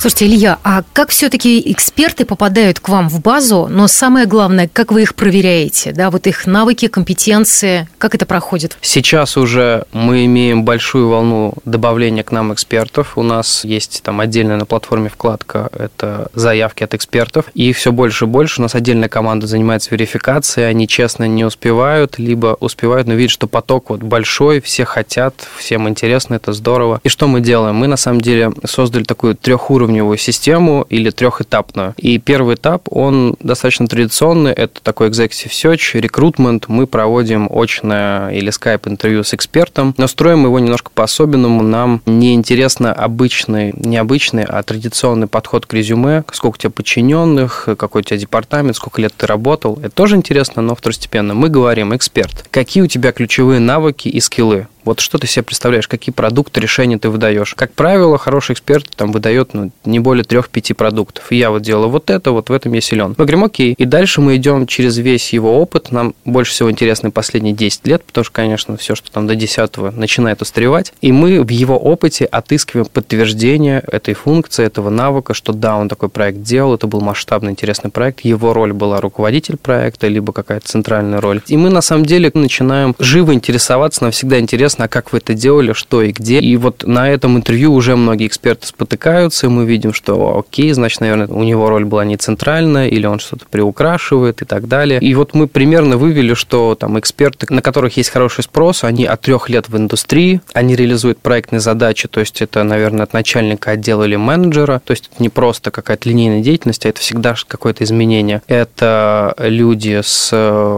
Слушайте, 0.00 0.26
Илья, 0.26 0.58
а 0.62 0.84
как 0.92 1.10
все-таки 1.10 1.60
эксперты 1.72 2.24
попадают 2.24 2.78
к 2.78 2.88
вам 2.88 3.08
в 3.08 3.20
базу, 3.20 3.66
но 3.68 3.88
самое 3.88 4.26
главное, 4.26 4.70
как 4.72 4.92
вы 4.92 5.02
их 5.02 5.16
проверяете, 5.16 5.90
да, 5.90 6.12
вот 6.12 6.28
их 6.28 6.46
навыки, 6.46 6.86
компетенции, 6.86 7.88
как 7.98 8.14
это 8.14 8.24
проходит? 8.24 8.78
Сейчас 8.80 9.36
уже 9.36 9.86
мы 9.92 10.24
имеем 10.26 10.64
большую 10.64 11.08
волну 11.08 11.54
добавления 11.64 12.22
к 12.22 12.30
нам 12.30 12.54
экспертов. 12.54 13.18
У 13.18 13.24
нас 13.24 13.64
есть 13.64 14.02
там 14.04 14.20
отдельная 14.20 14.56
на 14.56 14.66
платформе 14.66 15.08
вкладка, 15.08 15.68
это 15.76 16.30
заявки 16.32 16.84
от 16.84 16.94
экспертов, 16.94 17.46
и 17.54 17.72
все 17.72 17.90
больше 17.90 18.26
и 18.26 18.28
больше. 18.28 18.60
У 18.60 18.62
нас 18.62 18.76
отдельная 18.76 19.08
команда 19.08 19.48
занимается 19.48 19.90
верификацией, 19.90 20.70
они 20.70 20.86
честно 20.86 21.26
не 21.26 21.44
успевают, 21.44 22.20
либо 22.20 22.56
успевают, 22.60 23.08
но 23.08 23.14
видят, 23.14 23.32
что 23.32 23.48
поток 23.48 23.90
вот 23.90 24.04
большой, 24.04 24.60
все 24.60 24.84
хотят, 24.84 25.34
всем 25.56 25.88
интересно, 25.88 26.34
это 26.34 26.52
здорово. 26.52 27.00
И 27.02 27.08
что 27.08 27.26
мы 27.26 27.40
делаем? 27.40 27.74
Мы 27.74 27.88
на 27.88 27.96
самом 27.96 28.20
деле 28.20 28.52
создали 28.64 29.02
такую 29.02 29.34
трехуровневую 29.34 29.87
трехуровневую 29.88 30.18
систему 30.18 30.86
или 30.88 31.10
трехэтапную. 31.10 31.94
И 31.96 32.18
первый 32.18 32.54
этап, 32.56 32.82
он 32.90 33.36
достаточно 33.40 33.86
традиционный, 33.86 34.52
это 34.52 34.80
такой 34.82 35.08
executive 35.08 35.50
search, 35.50 35.98
рекрутмент. 35.98 36.68
Мы 36.68 36.86
проводим 36.86 37.48
очное 37.50 38.30
или 38.30 38.50
скайп-интервью 38.50 39.24
с 39.24 39.34
экспертом, 39.34 39.94
но 39.96 40.06
строим 40.06 40.44
его 40.44 40.58
немножко 40.58 40.90
по-особенному. 40.94 41.62
Нам 41.62 42.02
не 42.06 42.34
интересно 42.34 42.92
обычный, 42.92 43.72
не 43.76 43.96
обычный, 43.96 44.44
а 44.44 44.62
традиционный 44.62 45.26
подход 45.26 45.66
к 45.66 45.72
резюме, 45.72 46.24
сколько 46.32 46.56
у 46.56 46.58
тебя 46.58 46.70
подчиненных, 46.70 47.68
какой 47.78 48.02
у 48.02 48.04
тебя 48.04 48.18
департамент, 48.18 48.76
сколько 48.76 49.00
лет 49.00 49.14
ты 49.16 49.26
работал. 49.26 49.78
Это 49.82 49.90
тоже 49.90 50.16
интересно, 50.16 50.62
но 50.62 50.74
второстепенно. 50.74 51.34
Мы 51.34 51.48
говорим, 51.48 51.94
эксперт, 51.96 52.46
какие 52.50 52.82
у 52.82 52.86
тебя 52.86 53.12
ключевые 53.12 53.60
навыки 53.60 54.08
и 54.08 54.20
скиллы? 54.20 54.66
Вот 54.88 55.00
что 55.00 55.18
ты 55.18 55.26
себе 55.26 55.42
представляешь, 55.42 55.86
какие 55.86 56.14
продукты, 56.14 56.60
решения 56.60 56.98
ты 56.98 57.10
выдаешь? 57.10 57.52
Как 57.54 57.74
правило, 57.74 58.16
хороший 58.16 58.54
эксперт 58.54 58.88
там 58.96 59.12
выдает 59.12 59.52
ну, 59.52 59.70
не 59.84 60.00
более 60.00 60.24
трех-пяти 60.24 60.72
продуктов. 60.72 61.30
И 61.30 61.36
я 61.36 61.50
вот 61.50 61.60
делаю 61.60 61.90
вот 61.90 62.08
это, 62.08 62.30
вот 62.30 62.48
в 62.48 62.52
этом 62.54 62.72
я 62.72 62.80
силен. 62.80 63.14
Мы 63.18 63.26
говорим, 63.26 63.44
окей. 63.44 63.74
И 63.76 63.84
дальше 63.84 64.22
мы 64.22 64.36
идем 64.36 64.66
через 64.66 64.96
весь 64.96 65.34
его 65.34 65.60
опыт. 65.60 65.92
Нам 65.92 66.14
больше 66.24 66.52
всего 66.52 66.70
интересны 66.70 67.10
последние 67.10 67.54
10 67.54 67.86
лет, 67.86 68.02
потому 68.02 68.24
что, 68.24 68.32
конечно, 68.32 68.78
все, 68.78 68.94
что 68.94 69.12
там 69.12 69.26
до 69.26 69.34
10 69.34 69.76
начинает 69.94 70.40
устаревать. 70.40 70.94
И 71.02 71.12
мы 71.12 71.44
в 71.44 71.50
его 71.50 71.76
опыте 71.76 72.24
отыскиваем 72.24 72.86
подтверждение 72.86 73.84
этой 73.92 74.14
функции, 74.14 74.64
этого 74.64 74.88
навыка, 74.88 75.34
что 75.34 75.52
да, 75.52 75.76
он 75.76 75.90
такой 75.90 76.08
проект 76.08 76.40
делал, 76.40 76.76
это 76.76 76.86
был 76.86 77.02
масштабный, 77.02 77.50
интересный 77.50 77.90
проект. 77.90 78.20
Его 78.20 78.54
роль 78.54 78.72
была 78.72 79.02
руководитель 79.02 79.58
проекта, 79.58 80.08
либо 80.08 80.32
какая-то 80.32 80.66
центральная 80.66 81.20
роль. 81.20 81.42
И 81.46 81.58
мы, 81.58 81.68
на 81.68 81.82
самом 81.82 82.06
деле, 82.06 82.30
начинаем 82.32 82.94
живо 82.98 83.34
интересоваться, 83.34 84.04
нам 84.04 84.12
всегда 84.12 84.40
интересно, 84.40 84.77
интересно, 84.78 84.84
а 84.84 84.88
как 84.88 85.12
вы 85.12 85.18
это 85.18 85.34
делали, 85.34 85.72
что 85.72 86.02
и 86.02 86.12
где. 86.12 86.40
И 86.40 86.56
вот 86.56 86.84
на 86.86 87.08
этом 87.08 87.36
интервью 87.36 87.72
уже 87.74 87.96
многие 87.96 88.26
эксперты 88.26 88.66
спотыкаются, 88.66 89.46
и 89.46 89.50
мы 89.50 89.66
видим, 89.66 89.92
что 89.92 90.38
окей, 90.38 90.72
значит, 90.72 91.00
наверное, 91.00 91.26
у 91.26 91.42
него 91.42 91.68
роль 91.68 91.84
была 91.84 92.04
не 92.04 92.16
центральная, 92.16 92.88
или 92.88 93.06
он 93.06 93.18
что-то 93.18 93.46
приукрашивает 93.50 94.42
и 94.42 94.44
так 94.44 94.68
далее. 94.68 95.00
И 95.00 95.14
вот 95.14 95.34
мы 95.34 95.46
примерно 95.46 95.96
вывели, 95.96 96.34
что 96.34 96.74
там 96.74 96.98
эксперты, 96.98 97.46
на 97.50 97.62
которых 97.62 97.96
есть 97.96 98.10
хороший 98.10 98.44
спрос, 98.44 98.84
они 98.84 99.04
от 99.04 99.20
трех 99.20 99.48
лет 99.48 99.68
в 99.68 99.76
индустрии, 99.76 100.40
они 100.52 100.76
реализуют 100.76 101.18
проектные 101.18 101.60
задачи, 101.60 102.08
то 102.08 102.20
есть 102.20 102.42
это, 102.42 102.62
наверное, 102.62 103.04
от 103.04 103.12
начальника 103.12 103.72
отдела 103.72 104.04
или 104.04 104.16
менеджера, 104.16 104.80
то 104.84 104.92
есть 104.92 105.10
это 105.12 105.22
не 105.22 105.28
просто 105.28 105.70
какая-то 105.70 106.08
линейная 106.08 106.42
деятельность, 106.42 106.86
а 106.86 106.88
это 106.88 107.00
всегда 107.00 107.34
какое-то 107.46 107.84
изменение. 107.84 108.42
Это 108.48 109.34
люди 109.38 110.00
с 110.02 110.32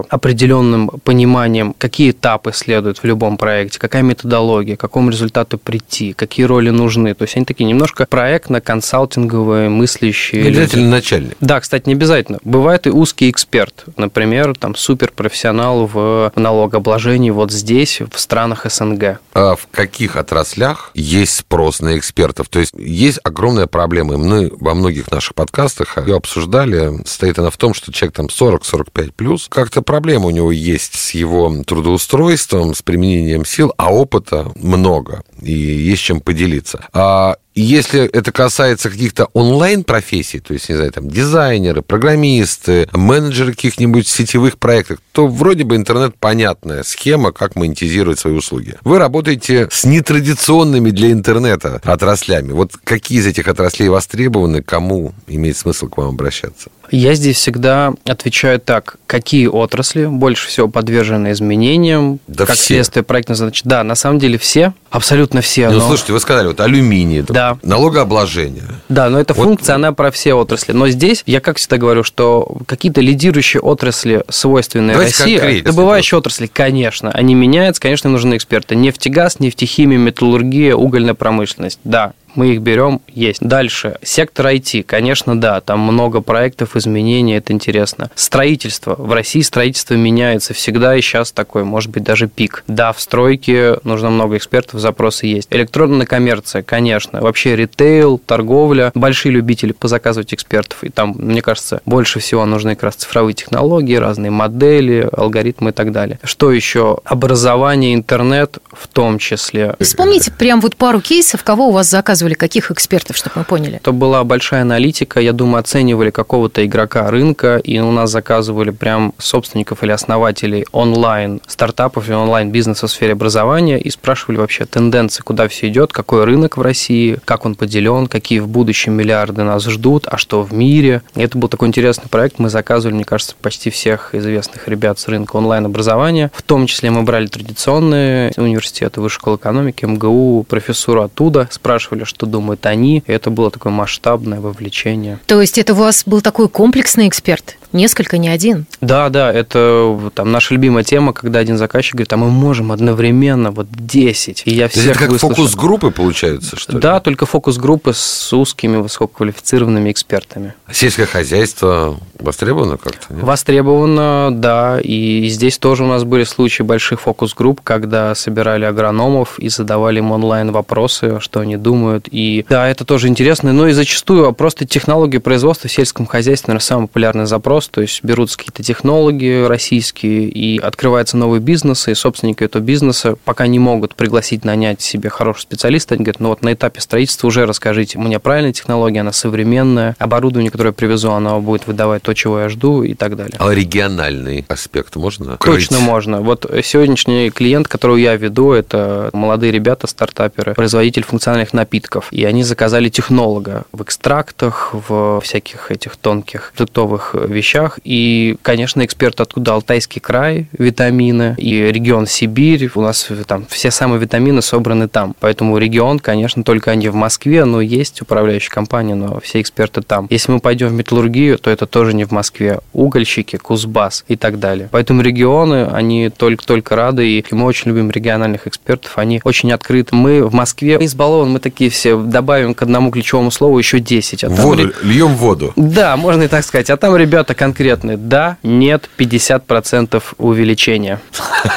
определенным 0.09 0.88
пониманием, 1.04 1.75
какие 1.78 2.11
этапы 2.11 2.52
следуют 2.52 2.99
в 2.99 3.04
любом 3.04 3.37
проекте, 3.37 3.78
какая 3.81 4.03
методология, 4.03 4.77
к 4.77 4.81
какому 4.81 5.11
результату 5.11 5.59
прийти, 5.59 6.13
какие 6.13 6.45
роли 6.45 6.71
нужны. 6.71 7.15
То 7.15 7.23
есть 7.23 7.37
они 7.37 7.47
такие 7.47 7.65
немножко 7.65 8.07
проектно-консалтинговые, 8.09 9.71
мыслящие. 9.71 10.43
Не 10.43 10.49
обязательно 10.49 10.83
люди. 10.83 10.91
начальник. 10.91 11.37
Да, 11.41 11.61
кстати, 11.61 11.89
не 11.89 11.95
обязательно. 11.95 12.39
Бывает 12.45 12.87
и 12.87 12.91
узкий 12.91 13.31
эксперт. 13.31 13.85
Например, 13.97 14.55
там 14.55 14.75
суперпрофессионал 14.77 15.87
в 15.87 16.33
налогообложении 16.37 17.31
вот 17.31 17.51
здесь, 17.51 18.01
в 18.01 18.21
странах 18.21 18.67
СНГ. 18.71 19.21
А 19.33 19.57
в 19.57 19.67
каких 19.71 20.17
отраслях 20.17 20.91
есть 20.95 21.37
спрос 21.37 21.81
на 21.81 21.97
экспертов? 21.97 22.49
То 22.49 22.59
есть 22.59 22.75
есть 22.77 23.19
огромная 23.25 23.67
проблема. 23.67 24.19
Мы 24.19 24.53
во 24.61 24.75
многих 24.75 25.11
наших 25.11 25.35
подкастах 25.35 25.97
ее 26.07 26.17
обсуждали. 26.17 27.03
Стоит 27.07 27.39
она 27.39 27.49
в 27.49 27.57
том, 27.57 27.73
что 27.73 27.93
человек 27.93 28.15
там 28.15 28.27
40-45 28.27 29.13
плюс, 29.17 29.47
как-то 29.49 29.81
проблема 29.81 30.27
у 30.27 30.31
него 30.31 30.53
есть 30.53 30.95
с 30.95 31.13
его 31.13 31.63
трудоустройством, 31.67 32.75
с 32.75 32.83
применением 32.83 33.47
сил, 33.47 33.70
а 33.77 33.93
опыта 33.93 34.50
много, 34.57 35.23
и 35.41 35.53
есть 35.53 36.03
чем 36.03 36.21
поделиться. 36.21 36.87
А 36.93 37.37
если 37.54 38.02
это 38.07 38.33
касается 38.33 38.90
каких-то 38.90 39.26
онлайн-профессий, 39.33 40.40
то 40.40 40.52
есть, 40.52 40.69
не 40.69 40.76
знаю, 40.76 40.92
там, 40.92 41.09
дизайнеры, 41.09 41.83
программисты, 41.83 42.88
менеджеры 42.92 43.52
каких-нибудь 43.52 44.07
сетевых 44.07 44.59
проектов, 44.59 44.99
то 45.12 45.26
вроде 45.26 45.64
бы 45.64 45.76
интернет 45.76 46.14
понятная 46.19 46.83
схема, 46.83 47.33
как 47.33 47.57
монетизировать 47.57 48.19
свои 48.19 48.35
услуги. 48.35 48.76
Вы 48.83 48.99
работаете 48.99 49.69
с 49.71 49.85
нетрадиционными 49.85 50.90
для 50.90 51.11
интернета 51.11 51.80
отраслями. 51.85 52.52
Вот 52.52 52.73
какие 52.83 53.19
из 53.19 53.26
этих 53.26 53.49
отраслей 53.49 53.88
востребованы, 53.88 54.62
кому 54.62 55.12
имеет 55.26 55.57
смысл 55.57 55.88
к 55.88 55.97
вам 55.97 56.11
обращаться? 56.11 56.71
Я 56.90 57.14
здесь 57.14 57.37
всегда 57.37 57.92
отвечаю 58.04 58.59
так, 58.59 58.97
какие 59.07 59.47
отрасли 59.47 60.07
больше 60.07 60.49
всего 60.49 60.69
подвержены 60.69 61.30
изменениям, 61.30 62.19
да 62.26 62.47
как 62.47 62.57
все. 62.57 62.75
следствие 62.75 63.04
проектной 63.04 63.37
задачи. 63.37 63.62
Да, 63.64 63.85
на 63.85 63.95
самом 63.95 64.19
деле 64.19 64.38
все, 64.38 64.75
абсолютно 64.90 65.40
все. 65.40 65.69
Ну, 65.71 65.78
но... 65.78 65.87
слушайте, 65.87 66.12
вы 66.12 66.21
сказали, 66.21 66.49
вот 66.49 66.61
алюминий, 66.61 67.23
да. 67.23 67.39
Налогообложение. 67.62 68.64
Да, 68.88 69.09
но 69.09 69.20
эта 69.20 69.35
вот... 69.35 69.44
функция, 69.44 69.75
она 69.75 69.92
про 69.92 70.11
все 70.11 70.35
отрасли. 70.35 70.73
Но 70.73 70.88
здесь 70.88 71.23
я, 71.26 71.40
как 71.40 71.59
всегда 71.59 71.76
говорю, 71.76 72.02
что 72.02 72.59
какие-то 72.66 73.00
лидирующие 73.00 73.61
отрасли, 73.61 74.25
свойственные 74.28 74.94
Давайте 74.94 75.23
России, 75.23 75.61
добывающие 75.61 76.18
отрасли, 76.18 76.47
конечно, 76.47 77.11
они 77.11 77.35
меняются, 77.35 77.80
конечно, 77.80 78.11
нужны 78.11 78.37
эксперты. 78.37 78.76
Нефтегаз, 78.76 79.40
нефтехимия, 79.40 79.99
металлургия, 79.99 80.75
угольная 80.75 81.14
промышленность. 81.14 81.78
Да, 81.85 82.12
мы 82.35 82.55
их 82.55 82.61
берем, 82.61 83.01
есть. 83.09 83.41
Дальше. 83.41 83.99
Сектор 84.03 84.47
IT, 84.47 84.85
конечно, 84.85 85.39
да, 85.39 85.61
там 85.61 85.81
много 85.81 86.21
проектов, 86.21 86.77
изменений, 86.77 87.35
это 87.35 87.53
интересно. 87.53 88.11
Строительство. 88.15 88.95
В 88.97 89.13
России 89.13 89.41
строительство 89.41 89.95
меняется 89.95 90.55
всегда, 90.55 90.97
и 90.97 91.01
сейчас 91.01 91.33
такой, 91.33 91.65
может 91.65 91.91
быть, 91.91 92.03
даже 92.03 92.29
пик. 92.29 92.65
Да, 92.67 92.93
в 92.93 93.01
стройке 93.01 93.79
нужно 93.85 94.11
много 94.11 94.37
экспертов, 94.37 94.81
запросы 94.81 95.27
есть. 95.27 95.49
Электронная 95.51 96.07
коммерция, 96.07 96.63
конечно. 96.63 97.21
Вообще 97.21 97.57
ритейл, 97.57 98.19
торговля. 98.19 98.93
Большие 98.95 99.33
любители 99.33 99.73
позаказывать 99.73 100.33
экспертов. 100.35 100.85
И 100.85 100.89
там, 100.89 101.15
мне 101.17 101.43
кажется, 101.43 101.81
больше 101.87 102.21
всего 102.21 102.47
нужны 102.47 102.75
как 102.75 102.85
раз 102.85 102.95
цифровые 102.97 103.35
технологии, 103.35 103.97
разные 103.97 104.31
модели, 104.31 105.09
алгоритмы 105.13 105.71
и 105.71 105.73
так 105.73 105.93
далее. 105.93 106.19
Что 106.23 106.53
еще? 106.53 106.99
Образование, 107.05 107.95
интернет 107.95 108.59
в 108.73 108.89
том 108.89 109.19
числе. 109.19 109.77
Вспомните 109.81 110.31
прям 110.31 110.61
вот 110.61 110.77
пару 110.77 111.01
кейсов, 111.01 111.43
кого 111.43 111.69
у 111.69 111.73
вас 111.73 111.89
заказывают 111.89 112.20
заказывали 112.21 112.35
каких 112.35 112.71
экспертов, 112.71 113.17
чтобы 113.17 113.33
мы 113.37 113.45
поняли? 113.45 113.77
Это 113.77 113.93
была 113.93 114.23
большая 114.25 114.62
аналитика, 114.62 115.21
я 115.21 115.33
думаю, 115.33 115.61
оценивали 115.61 116.11
какого-то 116.11 116.65
игрока 116.67 117.11
рынка, 117.11 117.57
и 117.57 117.79
у 117.79 117.91
нас 117.93 118.11
заказывали 118.11 118.71
прям 118.71 119.15
собственников 119.19 119.83
или 119.83 119.91
основателей 119.91 120.67
онлайн 120.73 121.41
стартапов 121.47 122.11
и 122.11 122.12
онлайн 122.12 122.50
бизнеса 122.50 122.87
в 122.87 122.91
сфере 122.91 123.12
образования 123.12 123.79
и 123.79 123.91
спрашивали 123.91 124.37
вообще 124.37 124.67
тенденции, 124.67 125.23
куда 125.23 125.49
все 125.49 125.69
идет, 125.69 125.93
какой 125.93 126.25
рынок 126.25 126.59
в 126.59 126.62
России, 126.62 127.19
как 127.25 127.47
он 127.47 127.55
поделен, 127.55 128.07
какие 128.07 128.41
в 128.41 128.49
будущем 128.49 128.93
миллиарды 128.93 129.43
нас 129.43 129.65
ждут, 129.65 130.07
а 130.07 130.19
что 130.19 130.43
в 130.43 130.53
мире. 130.53 131.03
И 131.15 131.23
это 131.23 131.39
был 131.39 131.49
такой 131.49 131.69
интересный 131.69 132.09
проект. 132.11 132.39
Мы 132.39 132.50
заказывали, 132.50 132.97
мне 132.97 133.05
кажется, 133.05 133.35
почти 133.41 133.71
всех 133.71 134.15
известных 134.15 134.69
ребят 134.69 134.99
с 134.99 135.09
рынка 135.09 135.37
онлайн-образования. 135.37 136.31
В 136.35 136.43
том 136.43 136.67
числе 136.67 136.91
мы 136.91 137.03
брали 137.03 137.27
традиционные 137.29 138.33
университеты, 138.37 139.00
высшей 139.00 139.21
школы 139.21 139.37
экономики, 139.37 139.85
МГУ, 139.85 140.45
профессуру 140.49 141.03
оттуда, 141.03 141.49
спрашивали, 141.50 142.05
что 142.11 142.26
думают 142.26 142.67
они. 142.67 143.02
Это 143.07 143.31
было 143.31 143.50
такое 143.50 143.73
масштабное 143.73 144.40
вовлечение. 144.40 145.19
То 145.26 145.40
есть 145.40 145.57
это 145.57 145.73
у 145.73 145.76
вас 145.76 146.02
был 146.05 146.21
такой 146.21 146.49
комплексный 146.49 147.09
эксперт? 147.09 147.57
Несколько, 147.73 148.19
не 148.19 148.29
один? 148.29 148.67
Да, 148.81 149.09
да, 149.11 149.33
это 149.33 150.11
там 150.15 150.33
наша 150.33 150.55
любимая 150.55 150.83
тема, 150.83 151.12
когда 151.12 151.39
один 151.39 151.57
заказчик 151.57 151.95
говорит, 151.95 152.12
а 152.12 152.17
мы 152.17 152.29
можем 152.29 152.73
одновременно 152.73 153.53
вот 153.53 153.69
10. 153.71 154.43
И 154.47 154.50
я 154.50 154.69
всех 154.69 154.97
Это 154.97 155.07
как 155.07 155.19
фокус-группы 155.19 155.91
получаются, 155.91 156.57
что 156.57 156.73
ли? 156.73 156.81
Да, 156.81 157.00
только 157.00 157.27
фокус-группы 157.27 157.93
с 157.95 158.33
узкими 158.33 158.79
высококвалифицированными 158.79 159.93
экспертами. 159.93 160.55
А 160.67 160.75
сельское 160.75 161.07
хозяйство 161.07 161.99
востребовано 162.19 162.77
как-то? 162.77 163.15
Нет? 163.15 163.23
Востребовано, 163.23 164.31
да. 164.33 164.81
И 164.83 165.29
здесь 165.29 165.59
тоже 165.59 165.85
у 165.85 165.87
нас 165.87 166.03
были 166.05 166.25
случаи 166.25 166.62
больших 166.62 167.03
фокус-групп, 167.03 167.61
когда 167.62 168.15
собирали 168.15 168.65
агрономов 168.65 169.39
и 169.39 169.49
задавали 169.49 169.99
им 169.99 170.11
онлайн 170.11 170.50
вопросы, 170.50 171.21
что 171.21 171.41
они 171.41 171.57
думают. 171.57 172.09
И 172.11 172.45
да, 172.49 172.69
это 172.69 172.85
тоже 172.85 173.07
интересно. 173.09 173.53
Но 173.53 173.69
и 173.69 173.73
зачастую 173.73 174.33
просто 174.33 174.67
технологии 174.67 175.19
производства 175.19 175.69
в 175.69 175.73
сельском 175.73 176.07
хозяйстве, 176.07 176.49
наверное, 176.49 176.65
самый 176.65 176.87
популярный 176.89 177.27
запрос 177.27 177.60
вопрос, 177.61 177.69
то 177.69 177.81
есть 177.81 178.02
берутся 178.02 178.38
какие-то 178.38 178.62
технологии 178.62 179.45
российские, 179.45 180.29
и 180.29 180.59
открывается 180.59 181.17
новый 181.17 181.40
бизнес, 181.40 181.88
и 181.88 181.95
собственники 181.95 182.45
этого 182.45 182.62
бизнеса 182.62 183.17
пока 183.25 183.47
не 183.47 183.59
могут 183.59 183.95
пригласить 183.95 184.45
нанять 184.45 184.81
себе 184.81 185.11
хорошего 185.11 185.43
специалиста, 185.43 185.95
они 185.95 186.05
говорят, 186.05 186.21
ну 186.21 186.29
вот 186.29 186.43
на 186.43 186.52
этапе 186.52 186.81
строительства 186.81 187.29
уже 187.29 187.47
расскажите, 187.47 187.99
у 187.99 188.02
меня 188.02 188.19
правильная 188.19 188.52
технология, 188.52 189.00
она 189.00 189.12
современная, 189.12 189.95
оборудование, 189.99 190.50
которое 190.50 190.71
я 190.71 190.73
привезу, 190.73 191.11
оно 191.12 191.40
будет 191.40 191.67
выдавать 191.67 192.02
то, 192.02 192.14
чего 192.14 192.40
я 192.40 192.49
жду 192.49 192.83
и 192.83 192.95
так 192.95 193.17
далее. 193.17 193.37
А 193.38 193.52
региональный 193.52 194.45
аспект 194.49 194.97
можно? 194.97 195.37
Точно 195.37 195.76
крыть? 195.76 195.87
можно. 195.87 196.21
Вот 196.21 196.50
сегодняшний 196.64 197.31
клиент, 197.31 197.69
которого 197.69 197.97
я 197.97 198.17
веду, 198.17 198.52
это 198.52 199.11
молодые 199.12 199.52
ребята, 199.52 199.87
стартаперы, 199.87 200.55
производитель 200.55 201.05
функциональных 201.05 201.52
напитков, 201.52 202.09
и 202.12 202.25
они 202.25 202.43
заказали 202.43 202.88
технолога 202.88 203.64
в 203.73 203.83
экстрактах, 203.83 204.71
в 204.73 205.21
всяких 205.21 205.71
этих 205.71 205.97
тонких 205.97 206.52
продуктовых 206.57 207.14
вещах, 207.14 207.50
вещах. 207.50 207.78
И, 207.85 208.37
конечно, 208.42 208.85
эксперт 208.85 209.21
откуда 209.21 209.54
Алтайский 209.54 210.00
край, 210.00 210.47
витамины, 210.57 211.35
и 211.38 211.61
регион 211.61 212.07
Сибирь. 212.07 212.71
У 212.75 212.80
нас 212.80 213.09
там 213.26 213.47
все 213.49 213.71
самые 213.71 214.00
витамины 214.00 214.42
собраны 214.42 214.88
там. 214.88 215.14
Поэтому 215.21 215.59
регион, 215.59 215.99
конечно, 215.99 216.45
только 216.45 216.71
они 216.71 216.88
в 216.88 216.95
Москве, 216.95 217.45
но 217.45 217.61
есть 217.61 218.00
управляющая 218.02 218.50
компания, 218.50 218.95
но 218.95 219.21
все 219.21 219.40
эксперты 219.40 219.83
там. 219.83 220.07
Если 220.11 220.30
мы 220.33 220.40
пойдем 220.40 220.69
в 220.69 220.73
металлургию, 220.73 221.38
то 221.38 221.50
это 221.50 221.66
тоже 221.66 221.95
не 221.95 222.04
в 222.04 222.12
Москве. 222.12 222.61
Угольщики, 222.73 223.37
Кузбасс 223.37 224.04
и 224.09 224.16
так 224.16 224.38
далее. 224.38 224.69
Поэтому 224.71 225.02
регионы, 225.02 225.66
они 225.73 226.11
только-только 226.11 226.76
рады, 226.76 227.09
и 227.09 227.25
мы 227.30 227.47
очень 227.47 227.71
любим 227.71 227.90
региональных 227.90 228.47
экспертов, 228.47 228.99
они 228.99 229.21
очень 229.25 229.52
открыты. 229.52 229.95
Мы 229.95 230.25
в 230.25 230.35
Москве 230.35 230.78
избалованы, 230.80 231.33
мы 231.33 231.38
такие 231.40 231.71
все 231.71 231.97
добавим 231.97 232.54
к 232.54 232.62
одному 232.62 232.90
ключевому 232.90 233.30
слову 233.30 233.59
еще 233.59 233.80
10. 233.80 234.25
А 234.25 234.28
воду, 234.28 234.69
ре... 234.69 234.73
льем 234.83 235.14
воду. 235.14 235.52
Да, 235.57 235.97
можно 235.97 236.25
и 236.25 236.28
так 236.28 236.45
сказать. 236.45 236.71
А 236.71 236.76
там 236.76 236.97
ребята 236.97 237.35
конкретные. 237.40 237.97
Да, 237.97 238.37
нет, 238.42 238.90
50% 238.99 240.02
увеличения. 240.18 241.00